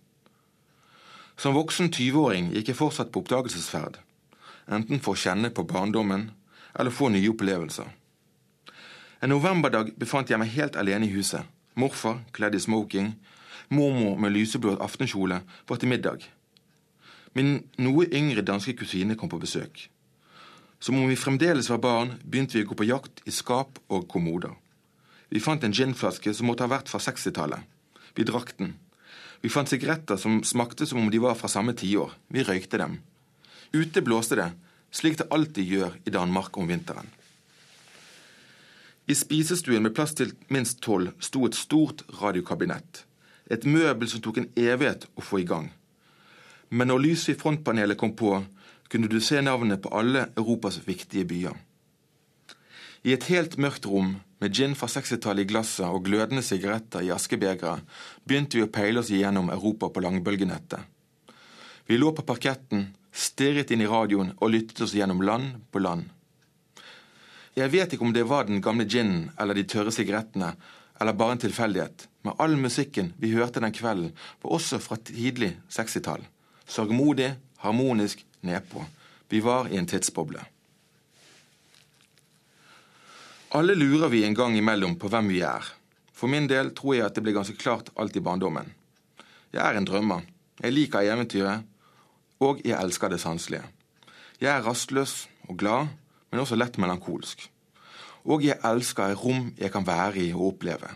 Som 1.36 1.56
voksen 1.56 1.90
20-åring 1.92 2.50
gikk 2.54 2.70
jeg 2.72 2.78
fortsatt 2.78 3.12
på 3.12 3.20
oppdagelsesferd, 3.20 3.98
enten 4.72 5.02
for 5.04 5.12
å 5.12 5.20
kjenne 5.20 5.50
på 5.52 5.66
barndommen 5.68 6.30
eller 6.72 6.94
få 6.94 7.10
nye 7.12 7.28
opplevelser. 7.32 7.90
En 9.20 9.32
novemberdag 9.32 9.92
befant 10.00 10.30
jeg 10.32 10.40
meg 10.40 10.54
helt 10.54 10.76
alene 10.80 11.08
i 11.08 11.12
huset. 11.12 11.44
Morfar 11.76 12.22
kledd 12.36 12.56
i 12.56 12.60
smoking, 12.60 13.12
mormor 13.68 14.16
med 14.20 14.32
lyseblå 14.32 14.78
aftenkjole 14.80 15.42
var 15.68 15.80
til 15.80 15.92
middag. 15.92 16.24
Min 17.36 17.58
noe 17.84 18.08
yngre 18.16 18.44
danske 18.44 18.72
kusine 18.78 19.16
kom 19.20 19.28
på 19.28 19.40
besøk. 19.42 19.90
Som 20.80 20.96
om 21.00 21.08
vi 21.08 21.20
fremdeles 21.20 21.68
var 21.72 21.82
barn, 21.84 22.14
begynte 22.24 22.56
vi 22.56 22.64
å 22.64 22.70
gå 22.70 22.76
på 22.80 22.88
jakt 22.88 23.20
i 23.28 23.32
skap 23.32 23.80
og 23.92 24.08
kommoder. 24.08 24.54
Vi 25.28 25.42
fant 25.42 25.64
en 25.64 25.74
ginflaske 25.74 26.32
som 26.32 26.48
måtte 26.48 26.64
ha 26.64 26.72
vært 26.72 26.88
fra 26.88 27.00
60-tallet. 27.02 27.60
Vi 28.16 28.24
drakk 28.24 28.54
den. 28.56 28.76
Vi 29.46 29.50
fant 29.54 29.70
sigaretter 29.70 30.18
som 30.18 30.40
smakte 30.42 30.88
som 30.90 30.98
om 30.98 31.10
de 31.10 31.20
var 31.22 31.36
fra 31.38 31.46
samme 31.46 31.70
tiår. 31.78 32.10
Vi 32.34 32.42
røykte 32.42 32.80
dem. 32.80 32.96
Ute 33.70 34.02
blåste 34.02 34.34
det, 34.34 34.46
slik 34.90 35.20
det 35.20 35.28
alltid 35.30 35.68
gjør 35.70 35.92
i 36.02 36.14
Danmark 36.16 36.56
om 36.58 36.66
vinteren. 36.66 37.06
I 39.06 39.14
spisestuen 39.14 39.86
med 39.86 39.94
plass 39.94 40.16
til 40.18 40.32
minst 40.50 40.80
tolv 40.82 41.12
sto 41.22 41.44
et 41.46 41.54
stort 41.54 42.02
radiokabinett. 42.18 43.04
Et 43.46 43.68
møbel 43.70 44.10
som 44.10 44.24
tok 44.24 44.42
en 44.42 44.50
evighet 44.58 45.06
å 45.14 45.22
få 45.22 45.44
i 45.44 45.46
gang. 45.46 45.70
Men 46.74 46.90
når 46.90 47.04
lyset 47.04 47.36
i 47.36 47.38
frontpanelet 47.38 48.02
kom 48.02 48.16
på, 48.18 48.40
kunne 48.90 49.06
du 49.06 49.20
se 49.22 49.38
navnet 49.46 49.78
på 49.84 49.94
alle 49.94 50.26
Europas 50.34 50.80
viktige 50.88 51.22
byer. 51.22 51.54
I 53.06 53.14
et 53.14 53.30
helt 53.30 53.54
mørkt 53.62 53.86
rom 53.86 54.16
med 54.38 54.54
gin 54.54 54.74
fra 54.76 54.88
60-tallet 54.90 55.46
i 55.46 55.50
glasset 55.50 55.86
og 55.86 56.04
glødende 56.04 56.42
sigaretter 56.44 57.04
i 57.06 57.12
askebegeret 57.14 57.84
begynte 58.24 58.58
vi 58.58 58.64
å 58.66 58.72
peile 58.72 59.00
oss 59.00 59.12
igjennom 59.12 59.48
Europa 59.54 59.88
på 59.88 60.02
langbølgenettet. 60.04 60.80
Vi 61.86 61.96
lå 61.96 62.10
på 62.12 62.24
parketten, 62.26 62.88
stirret 63.12 63.70
inn 63.72 63.84
i 63.84 63.88
radioen 63.88 64.34
og 64.36 64.52
lyttet 64.52 64.82
oss 64.84 64.94
gjennom 64.96 65.22
land 65.24 65.60
på 65.72 65.80
land. 65.80 66.04
Jeg 67.56 67.72
vet 67.72 67.94
ikke 67.94 68.04
om 68.04 68.12
det 68.12 68.26
var 68.28 68.44
den 68.44 68.60
gamle 68.60 68.84
ginen 68.84 69.30
eller 69.40 69.56
de 69.56 69.64
tørre 69.64 69.94
sigarettene, 69.94 70.50
eller 71.00 71.16
bare 71.16 71.36
en 71.36 71.40
tilfeldighet, 71.40 72.06
men 72.24 72.36
all 72.40 72.56
musikken 72.60 73.12
vi 73.20 73.32
hørte 73.32 73.60
den 73.60 73.72
kvelden, 73.72 74.12
var 74.42 74.58
også 74.58 74.80
fra 74.80 74.98
tidlig 75.00 75.54
60-tall. 75.72 76.24
Sørgmodig, 76.66 77.34
harmonisk, 77.62 78.24
nedpå. 78.44 78.84
Vi 79.28 79.40
var 79.44 79.68
i 79.72 79.78
en 79.80 79.88
tidsboble. 79.88 80.42
Alle 83.56 83.72
lurer 83.74 84.10
vi 84.12 84.24
en 84.24 84.34
gang 84.36 84.52
imellom 84.58 84.98
på 85.00 85.08
hvem 85.08 85.30
vi 85.32 85.38
er. 85.40 85.64
For 86.12 86.28
min 86.28 86.44
del 86.50 86.74
tror 86.76 86.92
jeg 86.92 87.06
at 87.06 87.14
det 87.16 87.22
ble 87.24 87.32
ganske 87.32 87.56
klart 87.56 87.88
alt 87.96 88.16
i 88.18 88.20
barndommen. 88.20 88.68
Jeg 89.54 89.62
er 89.64 89.78
en 89.78 89.86
drømmer. 89.88 90.26
Jeg 90.60 90.74
liker 90.74 91.08
eventyret, 91.08 91.64
og 92.44 92.60
jeg 92.64 92.76
elsker 92.76 93.08
det 93.08 93.20
sanselige. 93.22 93.64
Jeg 94.40 94.50
er 94.52 94.66
rastløs 94.66 95.14
og 95.48 95.56
glad, 95.56 95.88
men 96.28 96.42
også 96.42 96.58
lett 96.60 96.76
melankolsk. 96.76 97.46
Og 98.28 98.44
jeg 98.44 98.60
elsker 98.60 99.14
et 99.14 99.24
rom 99.24 99.48
jeg 99.56 99.72
kan 99.72 99.88
være 99.88 100.26
i 100.26 100.28
og 100.36 100.50
oppleve. 100.50 100.92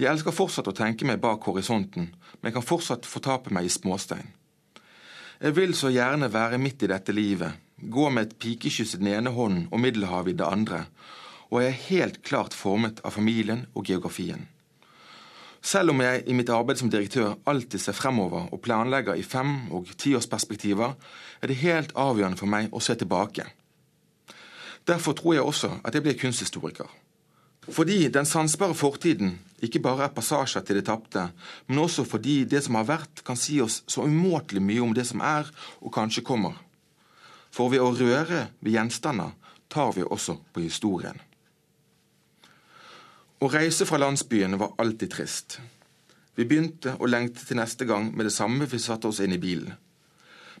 Jeg 0.00 0.08
elsker 0.14 0.32
fortsatt 0.32 0.72
å 0.72 0.76
tenke 0.76 1.04
meg 1.04 1.20
bak 1.20 1.44
horisonten, 1.44 2.08
men 2.08 2.48
jeg 2.48 2.56
kan 2.56 2.68
fortsatt 2.72 3.04
fortape 3.04 3.52
meg 3.52 3.68
i 3.68 3.76
småstein. 3.76 4.32
Jeg 5.44 5.56
vil 5.60 5.76
så 5.76 5.92
gjerne 5.92 6.32
være 6.32 6.56
midt 6.56 6.88
i 6.88 6.94
dette 6.96 7.12
livet, 7.12 7.52
gå 7.76 8.08
med 8.08 8.30
et 8.30 8.38
pikekyss 8.40 8.96
i 8.96 9.04
den 9.04 9.12
ene 9.12 9.36
hånden 9.36 9.68
og 9.68 9.80
Middelhavet 9.80 10.32
i 10.32 10.40
det 10.40 10.48
andre, 10.48 10.86
og 11.50 11.62
jeg 11.62 11.68
er 11.68 11.84
helt 11.90 12.22
klart 12.22 12.54
formet 12.54 13.02
av 13.04 13.14
familien 13.16 13.66
og 13.74 13.84
geografien. 13.86 14.46
Selv 15.60 15.92
om 15.92 16.00
jeg 16.00 16.22
i 16.24 16.34
mitt 16.36 16.48
arbeid 16.48 16.78
som 16.80 16.88
direktør 16.88 17.34
alltid 17.50 17.82
ser 17.82 17.96
fremover 17.96 18.48
og 18.48 18.62
planlegger 18.64 19.18
i 19.18 19.26
fem- 19.26 19.68
og 19.76 19.90
tiårsperspektiver, 20.00 20.94
er 21.42 21.46
det 21.46 21.60
helt 21.60 21.92
avgjørende 21.92 22.40
for 22.40 22.48
meg 22.48 22.72
å 22.72 22.80
se 22.80 22.96
tilbake. 22.96 23.44
Derfor 24.88 25.12
tror 25.12 25.34
jeg 25.36 25.44
også 25.44 25.74
at 25.84 25.94
jeg 25.94 26.06
blir 26.06 26.16
kunsthistoriker. 26.16 26.88
Fordi 27.68 28.08
den 28.08 28.24
sansbare 28.24 28.74
fortiden 28.74 29.34
ikke 29.60 29.82
bare 29.84 30.06
er 30.06 30.14
passasjer 30.16 30.64
til 30.64 30.80
det 30.80 30.86
tapte, 30.88 31.28
men 31.68 31.82
også 31.84 32.06
fordi 32.08 32.44
det 32.48 32.64
som 32.64 32.78
har 32.80 32.88
vært, 32.88 33.20
kan 33.26 33.36
si 33.36 33.60
oss 33.60 33.82
så 33.86 34.06
umåtelig 34.08 34.62
mye 34.64 34.80
om 34.80 34.94
det 34.96 35.04
som 35.06 35.20
er 35.20 35.50
og 35.80 35.92
kanskje 35.92 36.24
kommer. 36.24 36.56
For 37.52 37.68
ved 37.68 37.84
å 37.84 37.92
røre 37.92 38.46
ved 38.62 38.72
gjenstander 38.72 39.36
tar 39.68 39.92
vi 39.92 40.06
også 40.06 40.38
på 40.54 40.64
historien. 40.64 41.20
Å 43.40 43.48
reise 43.48 43.86
fra 43.88 43.96
landsbyen 43.96 44.58
var 44.60 44.74
alltid 44.82 45.14
trist. 45.14 45.54
Vi 46.36 46.44
begynte 46.44 46.92
å 47.00 47.08
lengte 47.08 47.46
til 47.48 47.56
neste 47.56 47.86
gang 47.88 48.10
med 48.12 48.26
det 48.28 48.34
samme 48.34 48.66
vi 48.68 48.76
satte 48.76 49.08
oss 49.08 49.20
inn 49.24 49.32
i 49.32 49.40
bilen. 49.40 49.70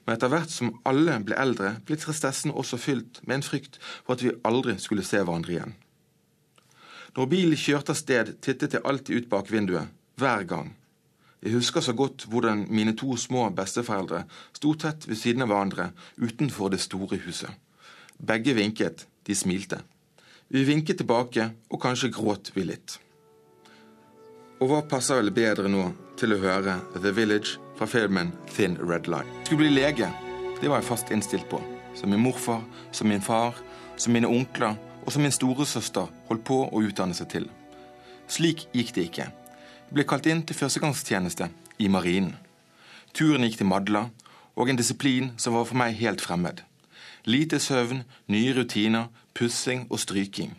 Men 0.06 0.14
etter 0.14 0.32
hvert 0.32 0.48
som 0.48 0.70
alle 0.88 1.18
ble 1.20 1.36
eldre, 1.36 1.74
ble 1.84 1.98
tristessen 2.00 2.54
også 2.56 2.78
fylt 2.80 3.20
med 3.26 3.36
en 3.36 3.44
frykt 3.44 3.76
for 3.82 4.16
at 4.16 4.24
vi 4.24 4.32
aldri 4.48 4.78
skulle 4.80 5.04
se 5.04 5.20
hverandre 5.20 5.58
igjen. 5.58 5.76
Når 7.18 7.28
bilen 7.28 7.60
kjørte 7.60 7.92
av 7.92 8.00
sted, 8.00 8.32
tittet 8.40 8.78
jeg 8.78 8.86
alltid 8.88 9.20
ut 9.20 9.30
bak 9.36 9.52
vinduet, 9.52 9.92
hver 10.16 10.48
gang. 10.48 10.72
Jeg 11.44 11.58
husker 11.58 11.84
så 11.84 11.92
godt 11.92 12.30
hvordan 12.32 12.64
mine 12.72 12.96
to 12.96 13.12
små 13.20 13.50
besteforeldre 13.60 14.24
sto 14.56 14.72
tett 14.72 15.04
ved 15.04 15.20
siden 15.20 15.44
av 15.44 15.52
hverandre 15.52 15.90
utenfor 16.16 16.72
det 16.72 16.80
store 16.80 17.20
huset. 17.28 17.52
Begge 18.16 18.56
vinket, 18.56 19.04
de 19.28 19.36
smilte. 19.36 19.84
Vi 20.50 20.64
vinket 20.66 20.98
tilbake, 20.98 21.44
og 21.70 21.78
kanskje 21.78 22.08
gråt 22.10 22.48
vi 22.56 22.64
litt. 22.66 22.96
Og 24.58 24.66
hva 24.66 24.80
passer 24.82 25.20
vel 25.20 25.30
bedre 25.30 25.70
nå 25.70 25.84
til 26.18 26.34
å 26.34 26.40
høre 26.42 26.74
The 26.96 27.12
Village 27.14 27.60
fra 27.78 27.86
filmen 27.86 28.32
Thin 28.50 28.74
Red 28.82 29.06
Line? 29.06 29.30
Jeg 29.38 29.46
skulle 29.46 29.60
bli 29.62 29.76
lege. 29.76 30.08
Det 30.58 30.66
var 30.66 30.82
jeg 30.82 30.88
fast 30.88 31.12
innstilt 31.14 31.46
på. 31.52 31.60
Som 31.94 32.10
min 32.10 32.24
morfar, 32.24 32.64
som 32.90 33.06
min 33.08 33.22
far, 33.22 33.54
som 33.94 34.12
mine 34.16 34.26
onkler 34.26 34.74
og 35.04 35.14
som 35.14 35.22
min 35.22 35.34
storesøster 35.34 36.10
holdt 36.26 36.42
på 36.50 36.58
å 36.66 36.82
utdanne 36.82 37.14
seg 37.14 37.30
til. 37.30 37.46
Slik 38.26 38.66
gikk 38.74 38.90
det 38.96 39.06
ikke. 39.06 39.28
Jeg 39.30 39.94
ble 39.94 40.06
kalt 40.10 40.26
inn 40.26 40.42
til 40.46 40.58
førstegangstjeneste 40.58 41.46
i 41.78 41.86
Marinen. 41.94 42.34
Turen 43.14 43.46
gikk 43.46 43.60
til 43.62 43.70
Madla, 43.70 44.08
og 44.58 44.66
en 44.66 44.82
disiplin 44.82 45.30
som 45.38 45.54
var 45.54 45.70
for 45.70 45.78
meg 45.78 45.94
helt 46.02 46.26
fremmed. 46.26 46.66
Lite 47.24 47.58
søvn, 47.60 48.04
nye 48.28 48.52
rutiner, 48.56 49.08
pussing 49.34 49.86
og 49.90 50.00
stryking. 50.00 50.54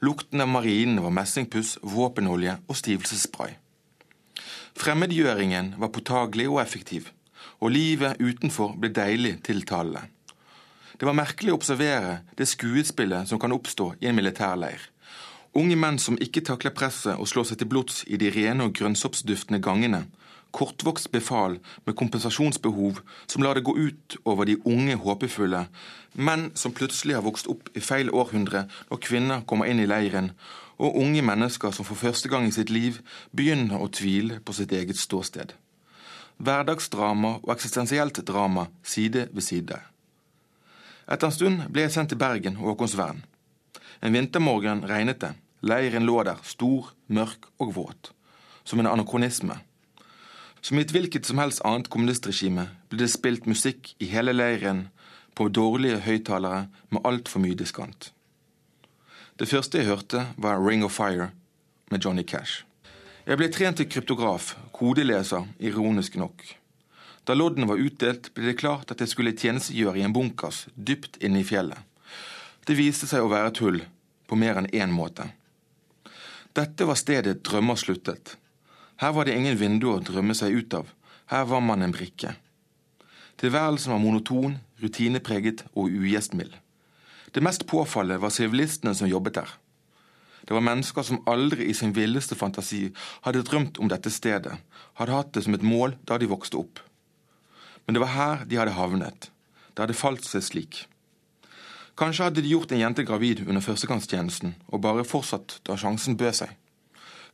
Lukten 0.00 0.40
av 0.40 0.48
marinen 0.48 1.02
var 1.04 1.12
messingpuss, 1.12 1.76
våpenolje 1.82 2.56
og 2.68 2.76
stivelsesspray. 2.76 3.56
Fremmedgjøringen 4.80 5.74
var 5.78 5.92
påtagelig 5.92 6.48
og 6.48 6.62
effektiv, 6.62 7.10
og 7.60 7.74
livet 7.74 8.20
utenfor 8.20 8.78
ble 8.80 8.92
deilig 8.96 9.34
tiltalende. 9.44 10.06
Det 10.96 11.08
var 11.08 11.16
merkelig 11.16 11.52
å 11.52 11.58
observere 11.58 12.20
det 12.36 12.48
skuespillet 12.48 13.28
som 13.28 13.40
kan 13.40 13.52
oppstå 13.52 13.94
i 14.00 14.08
en 14.08 14.16
militærleir. 14.16 14.80
Unge 15.56 15.76
menn 15.76 15.98
som 15.98 16.18
ikke 16.20 16.44
takler 16.46 16.74
presset 16.76 17.18
og 17.18 17.28
slår 17.28 17.48
seg 17.50 17.60
til 17.60 17.70
blods 17.72 18.02
i 18.06 18.18
de 18.20 18.28
rene 18.32 18.68
og 18.68 18.74
grønnsoppsduftende 18.76 19.60
gangene, 19.64 20.04
kortvokst 20.56 21.10
befal 21.12 21.58
med 21.86 21.96
kompensasjonsbehov 21.96 23.00
som 23.26 23.42
lar 23.42 23.58
det 23.58 23.64
gå 23.66 23.76
ut 23.76 24.16
over 24.24 24.48
de 24.48 24.58
unge 24.64 24.96
håpefulle, 25.00 25.66
menn 26.14 26.50
som 26.54 26.74
plutselig 26.74 27.16
har 27.18 27.26
vokst 27.26 27.50
opp 27.52 27.70
i 27.76 27.82
feil 27.84 28.10
århundre 28.10 28.66
når 28.90 29.02
kvinner 29.06 29.44
kommer 29.46 29.70
inn 29.70 29.82
i 29.82 29.88
leiren, 29.88 30.32
og 30.80 30.96
unge 30.96 31.22
mennesker 31.22 31.74
som 31.76 31.84
for 31.84 32.00
første 32.00 32.30
gang 32.32 32.46
i 32.48 32.54
sitt 32.54 32.70
liv 32.72 33.02
begynner 33.36 33.80
å 33.80 33.90
tvile 33.92 34.40
på 34.40 34.56
sitt 34.56 34.72
eget 34.72 34.98
ståsted. 34.98 35.52
Hverdagsdrama 36.40 37.36
og 37.42 37.50
eksistensielt 37.52 38.22
drama 38.24 38.70
side 38.82 39.28
ved 39.32 39.44
side. 39.44 39.76
Etter 41.10 41.28
en 41.28 41.34
stund 41.34 41.66
ble 41.68 41.84
jeg 41.84 41.92
sendt 41.96 42.14
til 42.14 42.20
Bergen 42.20 42.56
og 42.60 42.72
Håkonsvern. 42.72 43.20
En 44.00 44.14
vintermorgen 44.16 44.86
regnet 44.88 45.20
det. 45.20 45.34
Leiren 45.60 46.06
lå 46.08 46.22
der, 46.24 46.38
stor, 46.46 46.94
mørk 47.12 47.50
og 47.60 47.74
våt. 47.76 48.12
Som 48.64 48.80
en 48.80 48.88
anakronisme. 48.88 49.58
Som 50.60 50.78
i 50.78 50.84
et 50.84 50.92
hvilket 50.92 51.26
som 51.26 51.40
helst 51.40 51.62
annet 51.64 51.88
kommunistregime 51.92 52.68
ble 52.90 53.00
det 53.00 53.10
spilt 53.12 53.46
musikk 53.48 53.94
i 53.98 54.10
hele 54.12 54.34
leiren 54.36 54.88
på 55.34 55.48
dårlige 55.48 56.02
høyttalere 56.04 56.66
med 56.92 57.04
altfor 57.08 57.40
mye 57.40 57.56
diskant. 57.56 58.10
Det 59.40 59.48
første 59.48 59.80
jeg 59.80 59.88
hørte, 59.88 60.26
var 60.36 60.60
Ring 60.60 60.84
of 60.84 60.92
Fire 60.92 61.30
med 61.90 62.04
Johnny 62.04 62.26
Cash. 62.28 62.64
Jeg 63.24 63.38
ble 63.40 63.48
trent 63.52 63.78
til 63.80 63.88
kryptograf, 63.88 64.54
kodeleser, 64.76 65.46
ironisk 65.58 66.16
nok. 66.20 66.44
Da 67.24 67.36
loddene 67.36 67.68
var 67.68 67.80
utdelt, 67.80 68.32
ble 68.34 68.50
det 68.50 68.58
klart 68.60 68.92
at 68.92 69.00
jeg 69.00 69.12
skulle 69.12 69.36
tjenestegjøre 69.36 70.00
i 70.00 70.04
en 70.04 70.12
bunkers 70.12 70.66
dypt 70.74 71.20
inne 71.24 71.40
i 71.40 71.46
fjellet. 71.46 71.78
Det 72.66 72.76
viste 72.76 73.08
seg 73.08 73.24
å 73.24 73.32
være 73.32 73.52
tull, 73.56 73.80
på 74.28 74.36
mer 74.36 74.60
enn 74.60 74.68
én 74.76 74.92
måte. 74.92 75.30
Dette 76.56 76.84
var 76.84 76.98
stedet 76.98 77.40
drømmer 77.46 77.78
sluttet. 77.80 78.36
Her 79.00 79.14
var 79.16 79.24
det 79.24 79.32
ingen 79.36 79.56
vinduer 79.56 79.96
å 79.96 80.04
drømme 80.04 80.34
seg 80.36 80.52
ut 80.52 80.74
av. 80.76 80.90
Her 81.32 81.46
var 81.48 81.62
man 81.64 81.80
en 81.80 81.94
brikke. 81.94 82.34
Tilværelsen 83.40 83.94
var 83.94 84.02
monoton, 84.02 84.58
rutinepreget 84.82 85.64
og 85.72 85.88
ugjestmild. 85.88 86.52
Det 87.32 87.40
mest 87.40 87.64
påfallende 87.70 88.20
var 88.20 88.34
sivilistene 88.34 88.92
som 88.98 89.08
jobbet 89.08 89.38
der. 89.38 89.56
Det 90.44 90.52
var 90.52 90.66
mennesker 90.66 91.06
som 91.06 91.22
aldri 91.30 91.70
i 91.70 91.76
sin 91.76 91.94
villeste 91.96 92.36
fantasi 92.36 92.90
hadde 93.24 93.44
drømt 93.48 93.80
om 93.80 93.88
dette 93.88 94.12
stedet, 94.12 94.58
hadde 95.00 95.16
hatt 95.16 95.32
det 95.32 95.46
som 95.46 95.56
et 95.56 95.64
mål 95.64 95.96
da 96.04 96.20
de 96.20 96.28
vokste 96.28 96.60
opp. 96.60 96.84
Men 97.86 97.96
det 97.96 98.04
var 98.04 98.16
her 98.16 98.46
de 98.50 98.60
hadde 98.60 98.76
havnet. 98.76 99.30
Det 99.72 99.86
hadde 99.86 99.96
falt 99.96 100.28
seg 100.28 100.44
slik. 100.44 100.84
Kanskje 101.96 102.28
hadde 102.28 102.44
de 102.44 102.52
gjort 102.52 102.72
en 102.72 102.84
jente 102.84 103.04
gravid 103.08 103.46
under 103.46 103.64
førstegangstjenesten, 103.64 104.58
og 104.68 104.84
bare 104.84 105.08
fortsatt 105.08 105.62
da 105.64 105.80
sjansen 105.80 106.20
bød 106.20 106.42
seg. 106.44 106.59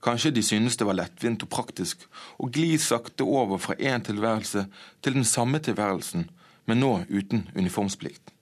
Kanskje 0.04 0.30
de 0.36 0.42
synes 0.44 0.76
det 0.76 0.86
var 0.86 0.98
lettvint 0.98 1.42
og 1.42 1.50
praktisk 1.50 2.04
å 2.38 2.50
gli 2.52 2.76
sakte 2.80 3.24
over 3.24 3.60
fra 3.62 3.76
én 3.80 4.04
tilværelse 4.04 4.66
til 5.02 5.16
den 5.16 5.24
samme 5.24 5.58
tilværelsen, 5.58 6.28
men 6.66 6.82
nå 6.82 6.92
uten 7.08 7.46
uniformsplikt. 7.56 8.32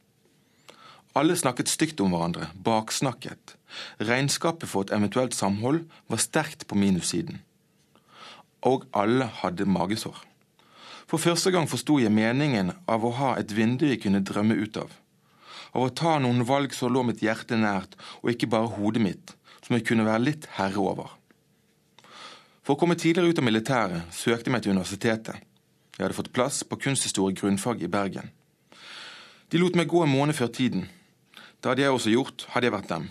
Alle 1.14 1.36
snakket 1.38 1.70
stygt 1.70 2.00
om 2.02 2.10
hverandre, 2.10 2.48
baksnakket. 2.66 3.54
Regnskapet 4.02 4.66
for 4.66 4.82
et 4.82 4.92
eventuelt 4.96 5.34
samhold 5.34 5.84
var 6.10 6.22
sterkt 6.22 6.66
på 6.66 6.74
minussiden. 6.74 7.38
Og 8.66 8.88
alle 8.92 9.28
hadde 9.42 9.68
magesår. 9.68 10.16
For 11.06 11.22
første 11.22 11.52
gang 11.54 11.68
forsto 11.70 12.00
jeg 12.02 12.10
meningen 12.10 12.72
av 12.90 13.04
å 13.04 13.12
ha 13.20 13.34
et 13.38 13.52
vindu 13.54 13.86
jeg 13.86 14.00
kunne 14.02 14.24
drømme 14.26 14.56
ut 14.58 14.78
av. 14.80 14.90
Av 15.74 15.86
å 15.86 15.92
ta 15.94 16.16
noen 16.18 16.42
valg 16.48 16.74
som 16.74 16.90
lå 16.90 17.04
mitt 17.06 17.22
hjerte 17.22 17.58
nært, 17.60 17.94
og 18.22 18.32
ikke 18.32 18.50
bare 18.50 18.72
hodet 18.74 19.02
mitt, 19.04 19.34
som 19.62 19.76
jeg 19.76 19.86
kunne 19.86 20.06
være 20.08 20.26
litt 20.32 20.48
herre 20.58 20.82
over. 20.82 21.14
For 22.64 22.74
å 22.74 22.80
komme 22.80 22.96
tidligere 22.96 23.28
ut 23.28 23.40
av 23.40 23.44
militæret 23.44 24.14
søkte 24.16 24.48
jeg 24.48 24.54
meg 24.54 24.62
til 24.64 24.72
universitetet. 24.72 25.36
Jeg 25.94 26.02
hadde 26.02 26.16
fått 26.16 26.32
plass 26.32 26.62
på 26.64 26.78
kunsthistorie 26.80 27.36
grunnfag 27.36 27.84
i 27.84 27.90
Bergen. 27.92 28.30
De 29.52 29.60
lot 29.60 29.76
meg 29.76 29.90
gå 29.92 30.00
en 30.02 30.10
måned 30.10 30.34
før 30.34 30.48
tiden. 30.48 30.88
Det 31.60 31.70
hadde 31.70 31.84
jeg 31.84 31.92
også 31.92 32.14
gjort, 32.14 32.46
hadde 32.54 32.70
jeg 32.70 32.74
vært 32.74 32.88
dem. 32.88 33.10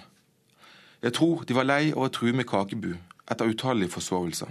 Jeg 1.06 1.14
tror 1.14 1.46
de 1.46 1.56
var 1.56 1.70
lei 1.70 1.94
av 1.94 2.08
å 2.08 2.12
true 2.12 2.34
med 2.34 2.50
kakebu 2.50 2.92
etter 3.30 3.54
utallige 3.54 3.94
forsovelser. 3.94 4.50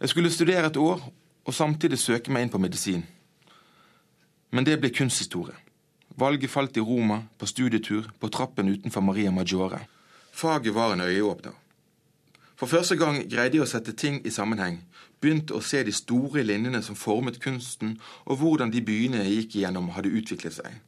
Jeg 0.00 0.12
skulle 0.12 0.30
studere 0.30 0.68
et 0.68 0.76
år 0.76 1.00
og 1.46 1.54
samtidig 1.54 1.98
søke 1.98 2.30
meg 2.30 2.44
inn 2.44 2.52
på 2.52 2.60
medisin. 2.60 3.06
Men 4.52 4.68
det 4.68 4.76
ble 4.82 4.92
kunsthistorie. 4.92 5.56
Valget 6.16 6.52
falt 6.52 6.76
i 6.76 6.84
Roma, 6.84 7.22
på 7.38 7.48
studietur, 7.48 8.12
på 8.20 8.28
trappen 8.28 8.68
utenfor 8.68 9.04
Maria 9.04 9.32
Maggiore. 9.32 9.80
Faget 10.32 10.74
var 10.74 10.92
en 10.92 11.04
øyeåpner. 11.04 11.52
For 12.56 12.66
første 12.66 12.96
gang 12.96 13.18
greide 13.28 13.58
jeg 13.58 13.66
å 13.66 13.68
sette 13.68 13.92
ting 13.92 14.22
i 14.24 14.32
sammenheng, 14.32 14.78
begynte 15.20 15.52
å 15.52 15.60
se 15.60 15.82
de 15.84 15.92
store 15.92 16.40
linjene 16.40 16.80
som 16.84 16.96
formet 16.96 17.36
kunsten, 17.42 17.98
og 18.24 18.40
hvordan 18.40 18.72
de 18.72 18.80
byene 18.80 19.20
jeg 19.26 19.34
gikk 19.34 19.56
igjennom, 19.58 19.90
hadde 19.92 20.12
utviklet 20.16 20.56
seg. 20.56 20.78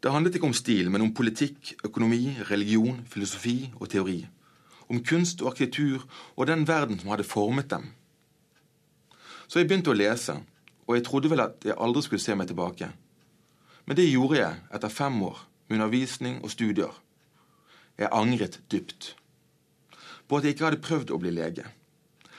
Det 0.00 0.12
handlet 0.14 0.38
ikke 0.38 0.48
om 0.48 0.56
stil, 0.56 0.88
men 0.88 1.04
om 1.04 1.12
politikk, 1.12 1.74
økonomi, 1.84 2.38
religion, 2.48 3.02
filosofi 3.10 3.68
og 3.74 3.90
teori. 3.92 4.22
Om 4.88 5.02
kunst 5.04 5.44
og 5.44 5.52
arkitektur 5.52 6.06
og 6.36 6.48
den 6.48 6.64
verden 6.68 6.96
som 7.02 7.12
hadde 7.12 7.28
formet 7.28 7.68
dem. 7.68 7.90
Så 9.44 9.60
jeg 9.60 9.68
begynte 9.68 9.92
å 9.92 9.98
lese, 9.98 10.38
og 10.88 10.96
jeg 10.96 11.04
trodde 11.04 11.28
vel 11.28 11.44
at 11.44 11.68
jeg 11.68 11.76
aldri 11.76 12.06
skulle 12.06 12.24
se 12.24 12.36
meg 12.38 12.48
tilbake. 12.48 12.88
Men 13.84 14.00
det 14.00 14.08
gjorde 14.08 14.40
jeg 14.40 14.64
etter 14.72 14.92
fem 14.92 15.20
år 15.28 15.44
med 15.68 15.82
undervisning 15.82 16.40
og 16.40 16.52
studier. 16.54 16.94
Jeg 17.98 18.14
angret 18.14 18.62
dypt 18.72 19.16
på 20.28 20.38
at 20.38 20.44
jeg 20.44 20.54
ikke 20.54 20.68
hadde 20.68 20.84
prøvd 20.84 21.12
å 21.12 21.20
bli 21.22 21.32
lege. 21.34 21.64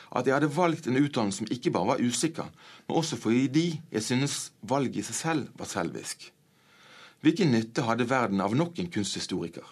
At 0.10 0.26
jeg 0.26 0.34
hadde 0.34 0.50
valgt 0.56 0.88
en 0.90 0.98
utdannelse 0.98 1.44
som 1.44 1.52
ikke 1.54 1.74
bare 1.74 1.92
var 1.94 2.02
usikker, 2.02 2.48
men 2.88 2.98
også 2.98 3.18
fordi 3.22 3.82
jeg 3.92 4.04
synes 4.06 4.52
valget 4.62 5.02
i 5.02 5.08
seg 5.10 5.18
selv 5.18 5.60
var 5.60 5.70
selvisk. 5.70 6.32
Hvilken 7.22 7.52
nytte 7.52 7.84
hadde 7.84 8.10
verden 8.10 8.42
av 8.42 8.56
nok 8.56 8.80
en 8.80 8.90
kunsthistoriker? 8.94 9.66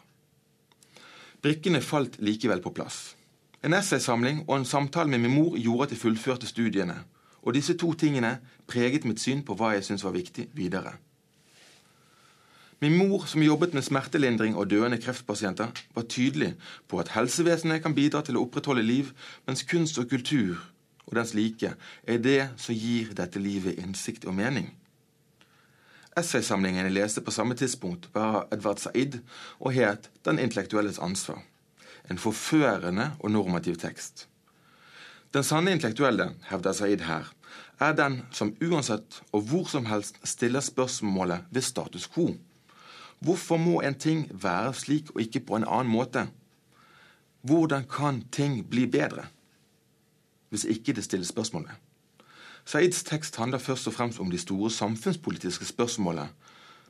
Brikkene 1.41 1.81
falt 1.81 2.17
likevel 2.19 2.61
på 2.61 2.73
plass. 2.75 3.15
En 3.63 3.73
essaysamling 3.73 4.43
og 4.47 4.57
en 4.57 4.65
samtale 4.65 5.09
med 5.09 5.23
min 5.23 5.33
mor 5.37 5.57
gjorde 5.57 5.87
at 5.87 5.93
jeg 5.95 6.01
fullførte 6.01 6.49
studiene. 6.49 6.97
Og 7.41 7.55
disse 7.55 7.77
to 7.79 7.93
tingene 7.93 8.37
preget 8.67 9.05
mitt 9.05 9.21
syn 9.23 9.45
på 9.45 9.55
hva 9.57 9.73
jeg 9.75 9.85
syntes 9.87 10.05
var 10.05 10.17
viktig 10.17 10.49
videre. 10.57 10.97
Min 12.79 12.97
mor, 12.97 13.25
som 13.25 13.41
jobbet 13.41 13.73
med 13.73 13.81
smertelindring 13.81 14.55
og 14.55 14.69
døende 14.69 14.99
kreftpasienter, 15.01 15.71
var 15.95 16.03
tydelig 16.05 16.53
på 16.87 16.99
at 17.01 17.15
helsevesenet 17.15 17.81
kan 17.81 17.95
bidra 17.97 18.21
til 18.21 18.37
å 18.37 18.43
opprettholde 18.45 18.85
liv, 18.85 19.13
mens 19.47 19.65
kunst 19.65 19.97
og 19.97 20.09
kultur 20.11 20.59
og 21.07 21.15
dens 21.15 21.33
like 21.33 21.73
er 22.03 22.19
det 22.21 22.41
som 22.59 22.75
gir 22.75 23.13
dette 23.15 23.39
livet 23.39 23.79
innsikt 23.79 24.27
og 24.27 24.35
mening. 24.37 24.69
Essaysamlingen 26.17 26.87
jeg 26.87 26.95
leste 26.95 27.21
på 27.21 27.31
samme 27.31 27.55
tidspunkt, 27.55 28.09
var 28.13 28.47
Edvard 28.51 28.81
Said 28.81 29.19
og 29.59 29.73
het 29.73 30.09
Den 30.25 30.39
intellektuelles 30.39 30.99
ansvar. 30.99 31.43
En 32.09 32.17
forførende 32.17 33.11
og 33.19 33.31
normativ 33.31 33.75
tekst. 33.77 34.27
Den 35.33 35.43
sanne 35.43 35.71
intellektuelle, 35.71 36.33
hevder 36.49 36.73
Said 36.73 37.03
her, 37.05 37.27
er 37.79 37.93
den 37.93 38.21
som 38.31 38.55
uansett 38.61 39.21
og 39.31 39.41
hvor 39.49 39.67
som 39.69 39.85
helst 39.85 40.17
stiller 40.23 40.59
spørsmålet 40.59 41.45
ved 41.51 41.61
status 41.61 42.07
quo. 42.07 42.33
Hvorfor 43.19 43.57
må 43.57 43.81
en 43.81 43.95
ting 43.97 44.27
være 44.31 44.73
slik 44.73 45.09
og 45.15 45.21
ikke 45.21 45.39
på 45.47 45.57
en 45.57 45.65
annen 45.67 45.91
måte? 45.91 46.27
Hvordan 47.41 47.87
kan 47.89 48.21
ting 48.31 48.61
bli 48.69 48.85
bedre? 48.85 49.25
Hvis 50.49 50.63
ikke 50.63 50.93
det 50.93 51.03
stilles 51.03 51.27
spørsmål 51.33 51.63
ved. 51.67 51.75
Saids 52.67 53.03
tekst 53.03 53.35
handler 53.35 53.63
først 53.63 53.87
og 53.87 53.93
fremst 53.93 54.19
om 54.19 54.31
de 54.31 54.37
store 54.37 54.71
samfunnspolitiske 54.71 55.65
spørsmålene, 55.65 56.29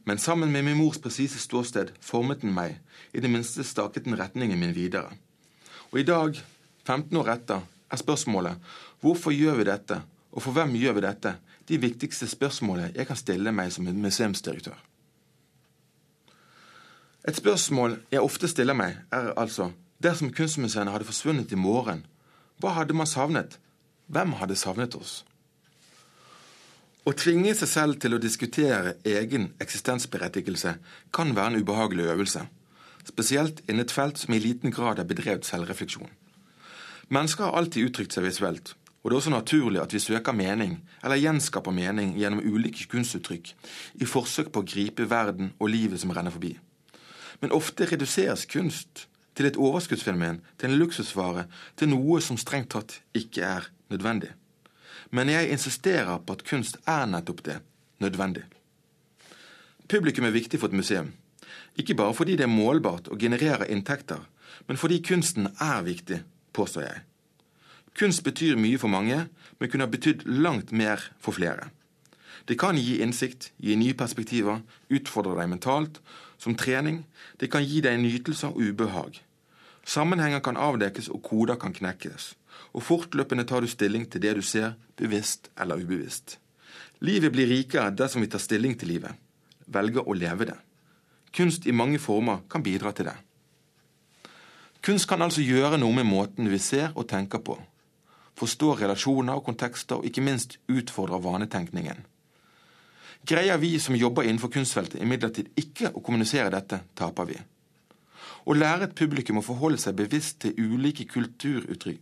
men 0.06 0.18
sammen 0.18 0.52
med 0.52 0.64
min 0.64 0.78
mors 0.78 0.98
presise 0.98 1.40
ståsted 1.40 1.92
formet 2.02 2.42
den 2.42 2.54
meg, 2.54 2.80
i 3.14 3.20
det 3.20 3.30
minste 3.30 3.64
staket 3.64 4.06
den 4.06 4.18
retningen 4.20 4.60
min 4.60 4.76
videre. 4.76 5.12
Og 5.92 6.00
i 6.00 6.04
dag, 6.08 6.40
15 6.88 7.18
år 7.18 7.30
etter, 7.34 7.62
er 7.92 8.02
spørsmålet 8.02 8.58
hvorfor 9.02 9.32
gjør 9.32 9.60
vi 9.60 9.68
dette, 9.70 10.02
og 10.32 10.44
for 10.44 10.52
hvem 10.56 10.76
gjør 10.80 10.98
vi 10.98 11.06
dette, 11.06 11.36
de 11.68 11.78
viktigste 11.78 12.28
spørsmålene 12.28 12.94
jeg 12.96 13.08
kan 13.08 13.20
stille 13.20 13.52
meg 13.52 13.72
som 13.72 13.86
museumsdirektør. 13.86 14.78
Et 17.28 17.36
spørsmål 17.36 17.98
jeg 18.12 18.24
ofte 18.24 18.48
stiller 18.48 18.76
meg, 18.78 19.02
er 19.12 19.34
altså 19.36 19.74
dersom 20.04 20.30
kunstmuseene 20.32 20.94
hadde 20.94 21.08
forsvunnet 21.10 21.52
i 21.52 21.58
morgen, 21.60 22.06
hva 22.62 22.72
hadde 22.78 22.96
man 22.96 23.10
savnet? 23.10 23.58
Hvem 24.08 24.38
hadde 24.40 24.56
savnet 24.56 24.96
oss? 24.96 25.26
Å 27.08 27.12
tvinge 27.16 27.52
seg 27.56 27.70
selv 27.72 28.00
til 28.00 28.16
å 28.16 28.20
diskutere 28.24 28.96
egen 29.08 29.50
eksistensberettigelse 29.64 30.74
kan 31.16 31.34
være 31.36 31.54
en 31.54 31.66
ubehagelig 31.66 32.08
øvelse, 32.14 32.46
spesielt 33.08 33.60
innen 33.68 33.84
et 33.84 33.96
felt 33.96 34.20
som 34.20 34.36
i 34.36 34.40
liten 34.44 34.72
grad 34.72 35.00
er 35.00 35.08
bedrevet 35.08 35.48
selvrefleksjon. 35.48 36.10
Mennesker 37.12 37.48
har 37.48 37.60
alltid 37.60 37.90
uttrykt 37.90 38.16
seg 38.16 38.28
visuelt, 38.28 38.74
og 39.04 39.10
det 39.10 39.16
er 39.16 39.20
også 39.22 39.36
naturlig 39.36 39.84
at 39.84 39.96
vi 39.96 40.04
søker 40.04 40.36
mening, 40.36 40.80
eller 41.04 41.20
gjenskaper 41.20 41.76
mening 41.76 42.16
gjennom 42.20 42.44
ulike 42.44 42.88
kunstuttrykk, 42.92 43.52
i 44.00 44.08
forsøk 44.08 44.52
på 44.52 44.64
å 44.64 44.68
gripe 44.68 45.08
verden 45.12 45.54
og 45.60 45.72
livet 45.76 46.04
som 46.04 46.16
renner 46.16 46.36
forbi. 46.36 46.56
Men 47.42 47.54
ofte 47.54 47.86
reduseres 47.86 48.46
kunst 48.50 49.08
til 49.38 49.46
et 49.46 49.58
overskuddsfenomen, 49.58 50.42
til 50.58 50.72
en 50.72 50.80
luksusvare, 50.80 51.46
til 51.78 51.92
noe 51.92 52.22
som 52.26 52.40
strengt 52.42 52.72
tatt 52.74 53.00
ikke 53.18 53.46
er 53.46 53.70
nødvendig. 53.94 54.32
Men 55.12 55.30
jeg 55.30 55.52
insisterer 55.54 56.18
på 56.18 56.34
at 56.34 56.46
kunst 56.48 56.80
er 56.88 57.06
nettopp 57.06 57.44
det 57.46 57.60
nødvendig. 58.04 58.44
Publikum 59.88 60.26
er 60.28 60.36
viktig 60.36 60.60
for 60.60 60.68
et 60.68 60.76
museum. 60.76 61.14
Ikke 61.78 61.96
bare 61.96 62.14
fordi 62.14 62.36
det 62.36 62.48
er 62.48 62.52
målbart 62.52 63.08
og 63.08 63.20
genererer 63.22 63.70
inntekter, 63.70 64.26
men 64.68 64.78
fordi 64.78 65.00
kunsten 65.06 65.48
er 65.62 65.86
viktig, 65.86 66.24
påstår 66.54 66.82
jeg. 66.82 67.04
Kunst 67.98 68.24
betyr 68.24 68.58
mye 68.60 68.78
for 68.78 68.92
mange, 68.92 69.28
men 69.60 69.70
kunne 69.70 69.86
ha 69.86 69.92
betydd 69.92 70.26
langt 70.26 70.72
mer 70.72 71.02
for 71.20 71.38
flere. 71.38 71.70
Det 72.46 72.58
kan 72.60 72.78
gi 72.78 73.00
innsikt, 73.02 73.52
gi 73.58 73.76
nye 73.76 73.96
perspektiver, 73.98 74.62
utfordre 74.90 75.36
deg 75.40 75.50
mentalt, 75.50 76.02
som 76.38 76.56
trening. 76.56 77.06
Det 77.40 77.50
kan 77.52 77.66
gi 77.66 77.82
deg 77.82 78.00
nytelser 78.02 78.54
og 78.54 78.62
ubehag. 78.62 79.22
Sammenhenger 79.88 80.44
kan 80.44 80.60
avdekkes, 80.60 81.10
og 81.10 81.24
koder 81.24 81.56
kan 81.56 81.74
knekkes. 81.74 82.36
Og 82.74 82.84
fortløpende 82.84 83.46
tar 83.48 83.64
du 83.64 83.72
stilling 83.72 84.06
til 84.12 84.22
det 84.22 84.36
du 84.38 84.42
ser, 84.42 84.76
bevisst 84.98 85.50
eller 85.58 85.80
ubevisst. 85.80 86.38
Livet 87.00 87.32
blir 87.32 87.48
rikere 87.48 87.94
dersom 87.94 88.22
vi 88.22 88.30
tar 88.32 88.42
stilling 88.42 88.76
til 88.78 88.90
livet, 88.96 89.14
velger 89.68 90.08
å 90.08 90.16
leve 90.18 90.50
det. 90.50 90.58
Kunst 91.34 91.68
i 91.68 91.76
mange 91.76 92.00
former 92.02 92.44
kan 92.50 92.64
bidra 92.66 92.92
til 92.92 93.10
det. 93.12 93.16
Kunst 94.82 95.08
kan 95.10 95.22
altså 95.22 95.44
gjøre 95.44 95.78
noe 95.78 95.94
med 95.94 96.08
måten 96.08 96.50
vi 96.50 96.60
ser 96.62 96.94
og 96.96 97.08
tenker 97.10 97.42
på. 97.44 97.58
Forstå 98.38 98.74
relasjoner 98.82 99.38
og 99.38 99.46
kontekster, 99.46 99.98
og 99.98 100.06
ikke 100.06 100.24
minst 100.26 100.58
utfordre 100.70 101.20
vanetenkningen. 101.24 102.04
Greier 103.28 103.58
vi 103.58 103.80
som 103.80 103.96
jobber 103.96 104.24
innenfor 104.24 104.48
kunstfeltet 104.54 105.02
imidlertid 105.04 105.50
ikke 105.60 105.90
å 105.92 106.00
kommunisere 106.00 106.48
dette, 106.54 106.80
taper 106.96 107.28
vi. 107.28 107.40
Å 108.48 108.56
lære 108.56 108.88
et 108.88 108.94
publikum 108.96 109.42
å 109.42 109.44
forholde 109.44 109.82
seg 109.84 109.98
bevisst 110.00 110.40
til 110.46 110.56
ulike 110.56 111.04
kulturuttrykk 111.12 112.00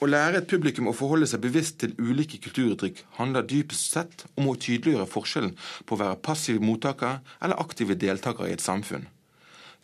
Å 0.00 0.06
lære 0.08 0.40
et 0.40 0.48
publikum 0.48 0.88
å 0.88 0.94
forholde 0.96 1.28
seg 1.28 1.42
bevisst 1.42 1.80
til 1.82 1.92
ulike 1.98 2.38
kulturuttrykk 2.40 3.02
handler 3.18 3.44
dypest 3.50 3.92
sett 3.92 4.24
om 4.38 4.48
å 4.48 4.56
tydeliggjøre 4.56 5.10
forskjellen 5.10 5.52
på 5.84 5.96
å 5.96 6.00
være 6.04 6.22
passiv 6.30 6.62
mottaker 6.64 7.20
eller 7.42 7.60
aktive 7.60 7.98
deltaker 7.98 8.48
i 8.48 8.54
et 8.56 8.64
samfunn. 8.64 9.04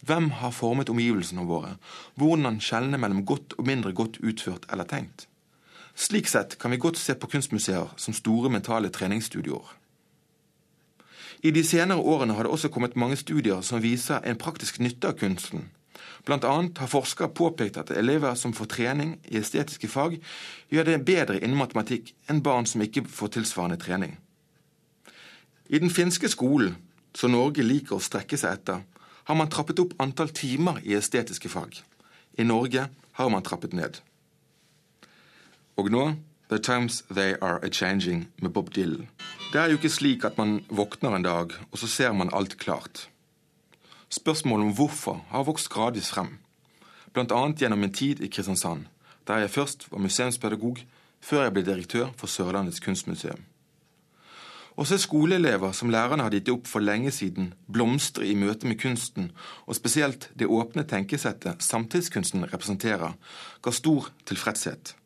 Hvem 0.07 0.31
har 0.41 0.57
formet 0.57 0.89
omgivelsene 0.89 1.45
våre? 1.45 1.77
Hvordan 2.17 2.61
skjelne 2.65 2.97
mellom 2.97 3.25
godt 3.29 3.59
og 3.59 3.69
mindre 3.69 3.93
godt 3.93 4.23
utført 4.23 4.65
eller 4.73 4.89
tenkt? 4.89 5.27
Slik 5.95 6.31
sett 6.31 6.57
kan 6.63 6.73
vi 6.73 6.81
godt 6.81 6.97
se 6.97 7.19
på 7.19 7.29
kunstmuseer 7.37 7.93
som 8.01 8.17
store 8.17 8.49
mentale 8.55 8.89
treningsstudioer. 8.95 9.84
I 11.45 11.51
de 11.53 11.61
senere 11.65 12.01
årene 12.01 12.33
har 12.39 12.47
det 12.47 12.53
også 12.57 12.71
kommet 12.73 12.97
mange 12.97 13.19
studier 13.21 13.61
som 13.61 13.83
viser 13.85 14.25
en 14.25 14.39
praktisk 14.41 14.79
nytte 14.81 15.11
av 15.11 15.19
kunsten. 15.21 15.67
Blant 16.25 16.45
annet 16.49 16.79
har 16.81 16.89
forskere 16.89 17.35
påpekt 17.37 17.77
at 17.77 17.93
elever 17.93 18.33
som 18.41 18.55
får 18.57 18.71
trening 18.73 19.11
i 19.29 19.37
estetiske 19.37 19.91
fag, 19.93 20.17
gjør 20.73 20.89
det 20.89 21.03
bedre 21.05 21.37
innen 21.37 21.61
matematikk 21.61 22.15
enn 22.33 22.41
barn 22.41 22.65
som 22.65 22.81
ikke 22.81 23.05
får 23.05 23.35
tilsvarende 23.37 23.77
trening. 23.77 24.17
I 25.69 25.81
den 25.85 25.93
finske 25.93 26.31
skolen, 26.33 26.79
som 27.13 27.37
Norge 27.37 27.63
liker 27.63 27.99
å 27.99 28.03
strekke 28.03 28.41
seg 28.41 28.57
etter, 28.57 28.81
har 29.29 29.37
man 29.37 29.53
trappet 29.53 29.81
opp 29.85 29.93
antall 30.01 30.33
timer 30.33 30.81
i 30.81 30.97
estetiske 30.97 31.53
fag. 31.53 31.77
I 32.41 32.49
Norge 32.49 32.89
har 33.21 33.29
man 33.33 33.45
trappet 33.45 33.77
ned. 33.77 34.01
Og 35.77 35.93
nå 35.93 36.15
The 36.49 36.59
Times 36.59 37.03
They 37.13 37.37
Are 37.41 37.61
A-Changing 37.61 38.29
med 38.41 38.53
Bob 38.53 38.73
Dylan. 38.73 39.09
Det 39.55 39.61
er 39.63 39.71
jo 39.71 39.79
ikke 39.79 39.89
slik 39.95 40.25
at 40.27 40.35
man 40.35 40.57
våkner 40.67 41.15
en 41.15 41.23
dag, 41.23 41.53
og 41.71 41.79
så 41.79 41.87
ser 41.87 42.11
man 42.13 42.33
alt 42.35 42.57
klart. 42.59 43.05
Spørsmålet 44.11 44.67
om 44.67 44.73
hvorfor 44.75 45.21
har 45.31 45.45
vokst 45.47 45.69
gradvis 45.71 46.09
frem, 46.11 46.33
bl.a. 47.15 47.39
gjennom 47.55 47.79
min 47.79 47.93
tid 47.95 48.19
i 48.19 48.27
Kristiansand, 48.27 48.89
der 49.29 49.45
jeg 49.45 49.53
først 49.55 49.87
var 49.93 50.03
museumspedagog, 50.03 50.81
før 51.23 51.47
jeg 51.47 51.55
ble 51.55 51.63
direktør 51.69 52.11
for 52.19 52.27
Sørlandets 52.27 52.83
kunstmuseum. 52.83 53.47
Også 54.75 54.99
skoleelever 54.99 55.71
som 55.71 55.95
lærerne 55.95 56.27
hadde 56.27 56.41
gitt 56.41 56.51
opp 56.51 56.67
for 56.67 56.83
lenge 56.83 57.15
siden, 57.15 57.53
blomstrer 57.71 58.27
i 58.27 58.35
møte 58.35 58.67
med 58.67 58.83
kunsten, 58.83 59.31
og 59.71 59.79
spesielt 59.79 60.33
det 60.35 60.51
åpne 60.51 60.83
tenkesettet 60.83 61.63
samtidskunsten 61.63 62.51
representerer, 62.51 63.15
ga 63.63 63.71
stor 63.71 64.11
tilfredshet. 64.27 64.97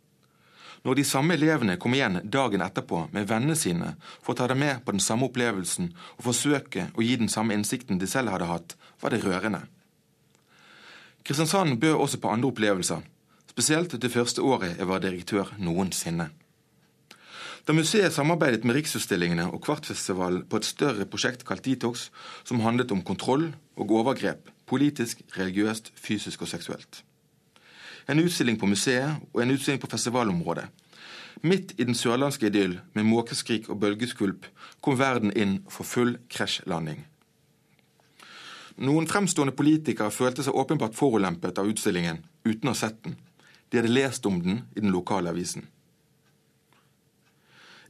Når 0.86 0.94
de 0.94 1.04
samme 1.04 1.34
elevene 1.34 1.76
kom 1.80 1.94
igjen 1.96 2.20
dagen 2.24 2.62
etterpå 2.62 3.08
med 3.14 3.26
vennene 3.28 3.56
sine 3.58 3.94
for 4.22 4.32
å 4.32 4.38
ta 4.38 4.46
dem 4.50 4.60
med 4.62 4.84
på 4.84 4.94
den 4.94 5.02
samme 5.02 5.26
opplevelsen 5.26 5.90
og 6.16 6.26
forsøke 6.28 6.88
å 6.94 7.04
gi 7.04 7.16
den 7.18 7.30
samme 7.32 7.56
innsikten 7.58 7.98
de 7.98 8.06
selv 8.10 8.30
hadde 8.34 8.50
hatt, 8.50 8.76
var 9.02 9.14
det 9.14 9.24
rørende. 9.24 9.64
Kristiansand 11.26 11.80
bød 11.82 11.98
også 11.98 12.20
på 12.22 12.30
andre 12.32 12.52
opplevelser, 12.52 13.02
spesielt 13.50 13.96
det 14.00 14.12
første 14.14 14.44
året 14.44 14.78
jeg 14.78 14.88
var 14.88 15.02
direktør 15.02 15.50
noensinne. 15.58 16.30
Da 17.68 17.74
museet 17.76 18.14
samarbeidet 18.14 18.64
med 18.64 18.78
Riksutstillingene 18.78 19.50
og 19.50 19.60
Kvartfestivalen 19.66 20.46
på 20.48 20.56
et 20.56 20.68
større 20.68 21.04
prosjekt 21.04 21.44
kalt 21.44 21.66
Detox, 21.66 22.06
som 22.48 22.62
handlet 22.64 22.94
om 22.94 23.02
kontroll 23.04 23.50
og 23.76 23.92
overgrep, 23.98 24.48
politisk, 24.64 25.20
religiøst, 25.36 25.92
fysisk 26.00 26.46
og 26.46 26.54
seksuelt 26.54 27.02
en 28.08 28.20
utstilling 28.22 28.56
på 28.58 28.68
museet 28.68 29.20
og 29.32 29.42
en 29.42 29.52
utstilling 29.52 29.80
på 29.82 29.90
festivalområdet. 29.92 30.66
Midt 31.42 31.74
i 31.78 31.84
den 31.86 31.94
sørlandske 31.94 32.48
idyll 32.48 32.80
med 32.96 33.06
måkeskrik 33.06 33.68
og 33.70 33.78
bølgeskvulp 33.82 34.48
kom 34.82 34.98
verden 34.98 35.30
inn 35.36 35.60
for 35.70 35.86
full 35.86 36.16
krasjlanding. 36.32 37.04
Noen 38.78 39.08
fremstående 39.10 39.54
politikere 39.58 40.10
følte 40.14 40.44
seg 40.46 40.56
åpenbart 40.56 40.96
forulempet 40.98 41.58
av 41.58 41.68
utstillingen 41.70 42.22
uten 42.46 42.70
å 42.70 42.74
ha 42.74 42.78
sett 42.78 43.02
den. 43.04 43.16
De 43.68 43.80
hadde 43.80 43.92
lest 43.92 44.26
om 44.26 44.38
den 44.42 44.62
i 44.74 44.80
den 44.80 44.94
lokale 44.94 45.30
avisen. 45.34 45.66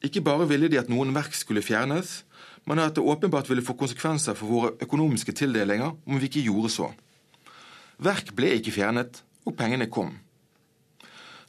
Ikke 0.04 0.22
bare 0.24 0.46
ville 0.48 0.70
de 0.70 0.78
at 0.80 0.90
noen 0.90 1.12
verk 1.14 1.34
skulle 1.34 1.64
fjernes, 1.64 2.22
men 2.68 2.80
at 2.82 2.96
det 2.96 3.04
åpenbart 3.04 3.48
ville 3.50 3.64
få 3.64 3.76
konsekvenser 3.78 4.36
for 4.38 4.50
våre 4.50 4.72
økonomiske 4.84 5.34
tildelinger 5.36 5.94
om 5.94 6.20
vi 6.20 6.28
ikke 6.28 6.46
gjorde 6.48 6.72
så. 6.72 6.90
Verk 7.98 8.34
ble 8.36 8.52
ikke 8.58 8.74
fjernet, 8.76 9.22
og 9.46 9.56
pengene 9.56 9.86
kom. 9.90 10.16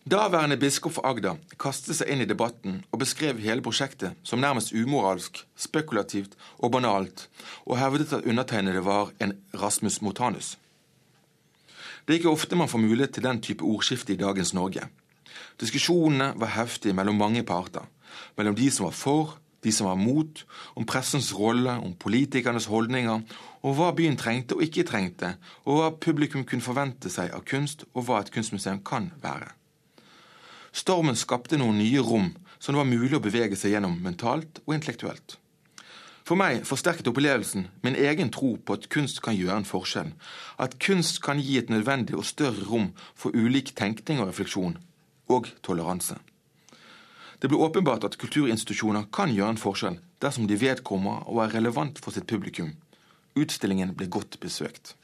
Daværende 0.10 0.58
biskop 0.58 0.96
for 0.96 1.06
Agder 1.06 1.38
kastet 1.60 1.98
seg 2.00 2.10
inn 2.10 2.24
i 2.24 2.28
debatten 2.30 2.80
og 2.90 3.02
beskrev 3.02 3.42
hele 3.44 3.62
prosjektet 3.62 4.16
som 4.26 4.42
nærmest 4.42 4.72
umoralsk, 4.74 5.44
spekulativt 5.60 6.38
og 6.58 6.72
banalt, 6.74 7.28
og 7.68 7.78
hevdet 7.78 8.16
at 8.16 8.26
undertegnede 8.26 8.82
var 8.86 9.12
en 9.22 9.36
Rasmus 9.54 10.02
Motanus. 10.02 10.56
Det 12.06 12.16
er 12.16 12.22
ikke 12.22 12.32
ofte 12.32 12.58
man 12.58 12.72
får 12.72 12.82
mulighet 12.82 13.14
til 13.14 13.28
den 13.28 13.42
type 13.42 13.66
ordskifte 13.66 14.16
i 14.16 14.18
dagens 14.18 14.54
Norge. 14.58 14.88
Diskusjonene 15.62 16.32
var 16.42 16.56
heftige 16.56 16.96
mellom 16.98 17.20
mange 17.20 17.44
parter. 17.44 17.86
Mellom 18.38 18.56
de 18.56 18.72
som 18.72 18.88
var 18.88 18.96
for, 18.98 19.36
de 19.64 19.72
som 19.76 19.90
var 19.90 20.00
mot, 20.00 20.44
om 20.76 20.88
pressens 20.88 21.32
rolle, 21.36 21.76
om 21.84 21.96
politikernes 22.00 22.70
holdninger, 22.72 23.24
og 23.64 23.76
hva 23.76 23.92
byen 23.96 24.18
trengte 24.20 24.56
og 24.56 24.64
ikke 24.64 24.86
trengte, 24.88 25.34
og 25.66 25.80
hva 25.80 25.90
publikum 26.00 26.46
kunne 26.48 26.64
forvente 26.64 27.12
seg 27.12 27.34
av 27.36 27.44
kunst, 27.48 27.84
og 27.94 28.08
hva 28.08 28.22
et 28.24 28.32
kunstmuseum 28.36 28.84
kan 28.88 29.12
være. 29.24 29.52
Stormen 30.72 31.18
skapte 31.18 31.58
noen 31.60 31.82
nye 31.82 32.02
rom 32.06 32.32
som 32.60 32.76
det 32.76 32.82
var 32.84 32.90
mulig 32.90 33.16
å 33.18 33.24
bevege 33.24 33.58
seg 33.58 33.74
gjennom 33.74 33.98
mentalt 34.04 34.62
og 34.66 34.76
intellektuelt. 34.76 35.38
For 36.28 36.38
meg 36.38 36.62
forsterket 36.68 37.08
opplevelsen 37.10 37.66
min 37.82 37.96
egen 37.98 38.30
tro 38.30 38.52
på 38.62 38.76
at 38.78 38.86
kunst 38.94 39.24
kan 39.26 39.34
gjøre 39.34 39.64
en 39.64 39.66
forskjell, 39.66 40.12
at 40.62 40.76
kunst 40.84 41.24
kan 41.26 41.42
gi 41.42 41.58
et 41.58 41.72
nødvendig 41.74 42.20
og 42.20 42.28
større 42.28 42.68
rom 42.70 42.92
for 43.18 43.34
ulik 43.34 43.74
tenkning 43.80 44.22
og 44.22 44.30
refleksjon, 44.30 44.78
og 45.30 45.50
toleranse. 45.66 46.20
Det 47.40 47.48
ble 47.48 47.60
åpenbart 47.64 48.04
at 48.04 48.18
kulturinstitusjoner 48.20 49.08
kan 49.16 49.32
gjøre 49.32 49.56
en 49.56 49.62
forskjell 49.62 50.00
dersom 50.20 50.48
de 50.50 50.60
vedkommer 50.60 51.24
og 51.32 51.44
er 51.46 51.54
relevant 51.56 52.00
for 52.04 52.12
sitt 52.16 52.28
publikum. 52.28 52.74
Utstillingen 53.40 53.94
ble 53.96 54.10
godt 54.12 54.40
besøkt. 54.44 54.96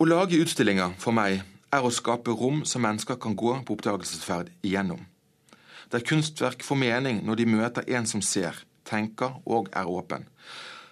Å 0.00 0.08
lage 0.08 0.40
utstillinger 0.40 0.96
for 0.98 1.12
meg 1.12 1.42
er 1.72 1.84
å 1.84 1.92
skape 1.92 2.32
rom 2.36 2.64
som 2.68 2.84
mennesker 2.84 3.20
kan 3.20 3.36
gå 3.36 3.58
på 3.60 3.76
oppdagelsesferd 3.76 4.48
igjennom. 4.64 5.04
Der 5.92 6.04
kunstverk 6.08 6.64
får 6.64 6.80
mening 6.80 7.20
når 7.26 7.42
de 7.42 7.46
møter 7.52 7.88
en 7.92 8.08
som 8.08 8.24
ser, 8.24 8.56
tenker 8.88 9.36
og 9.44 9.68
er 9.76 9.88
åpen. 9.88 10.24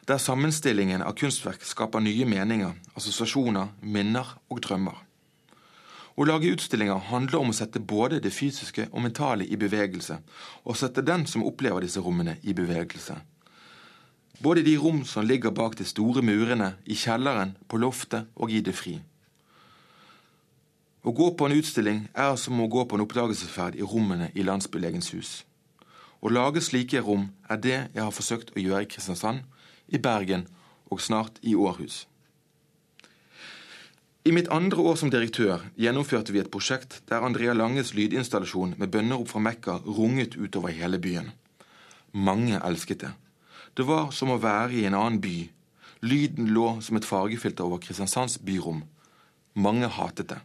Der 0.09 0.20
sammenstillingen 0.20 1.00
av 1.00 1.16
kunstverk 1.16 1.64
skaper 1.64 2.05
nye 2.05 2.26
meninger, 2.29 2.76
assosiasjoner, 2.98 3.72
minner 3.81 4.37
og 4.50 4.61
drømmer. 4.66 4.98
Å 6.16 6.27
lage 6.27 6.51
utstillinger 6.51 6.99
handler 7.11 7.40
om 7.40 7.53
å 7.53 7.57
sette 7.57 7.81
både 7.81 8.18
det 8.20 8.33
fysiske 8.35 8.88
og 8.90 9.05
mentale 9.05 9.46
i 9.46 9.57
bevegelse, 9.57 10.18
og 10.64 10.77
sette 10.77 11.05
den 11.07 11.27
som 11.31 11.44
opplever 11.46 11.87
disse 11.87 12.03
rommene, 12.03 12.37
i 12.42 12.55
bevegelse. 12.57 13.20
Både 14.42 14.64
de 14.64 14.77
rom 14.81 15.05
som 15.05 15.27
ligger 15.27 15.53
bak 15.55 15.77
de 15.79 15.85
store 15.85 16.23
murene, 16.25 16.75
i 16.85 16.96
kjelleren, 16.96 17.55
på 17.68 17.79
loftet 17.79 18.29
og 18.35 18.51
i 18.51 18.62
det 18.64 18.75
fri. 18.75 18.99
Å 21.01 21.12
gå 21.16 21.31
på 21.33 21.46
en 21.46 21.57
utstilling 21.57 22.01
er 22.12 22.35
som 22.37 22.61
å 22.61 22.68
gå 22.68 22.85
på 22.85 22.96
en 22.96 23.05
oppdagelsesferd 23.07 23.79
i 23.79 23.87
rommene 23.87 24.31
i 24.37 24.44
Landsbylegens 24.44 25.12
hus. 25.14 25.31
Å 26.20 26.29
lage 26.29 26.61
slike 26.61 27.01
rom 27.01 27.31
er 27.49 27.57
det 27.57 27.79
jeg 27.94 28.03
har 28.03 28.12
forsøkt 28.12 28.53
å 28.53 28.61
gjøre 28.61 28.85
i 28.85 28.88
Kristiansand, 28.90 29.46
i 29.88 29.99
Bergen 29.99 30.44
og 30.92 31.01
snart 31.01 31.40
i 31.40 31.55
Århus. 31.57 32.05
I 34.20 34.33
mitt 34.37 34.50
andre 34.52 34.83
år 34.85 34.98
som 35.00 35.09
direktør 35.09 35.62
gjennomførte 35.80 36.35
vi 36.35 36.42
et 36.42 36.50
prosjekt 36.52 36.98
der 37.09 37.24
Andrea 37.24 37.54
Langes 37.56 37.94
lydinstallasjon 37.96 38.74
med 38.76 38.90
bønnerop 38.92 39.30
fra 39.30 39.40
Mekka 39.40 39.78
runget 39.87 40.37
utover 40.37 40.74
hele 40.76 41.00
byen. 41.00 41.30
Mange 42.12 42.61
elsket 42.61 43.00
det. 43.00 43.14
Det 43.72 43.87
var 43.88 44.11
som 44.12 44.35
å 44.35 44.37
være 44.42 44.76
i 44.76 44.85
en 44.85 44.98
annen 44.98 45.22
by. 45.24 45.48
Lyden 46.04 46.52
lå 46.52 46.66
som 46.85 47.00
et 47.00 47.09
fargefilter 47.09 47.64
over 47.64 47.80
Kristiansands 47.80 48.37
byrom. 48.44 48.85
Mange 49.56 49.88
hatet 49.88 50.35
det. 50.35 50.40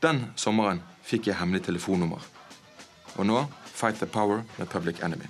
Den 0.00 0.30
sommeren 0.40 0.80
fikk 1.04 1.28
jeg 1.28 1.36
hemmelig 1.42 1.66
telefonnummer. 1.68 2.24
Og 3.18 3.28
nå 3.28 3.44
Fight 3.68 4.00
the 4.00 4.08
Power 4.08 4.46
med 4.56 4.72
Public 4.72 5.04
Enemy. 5.04 5.28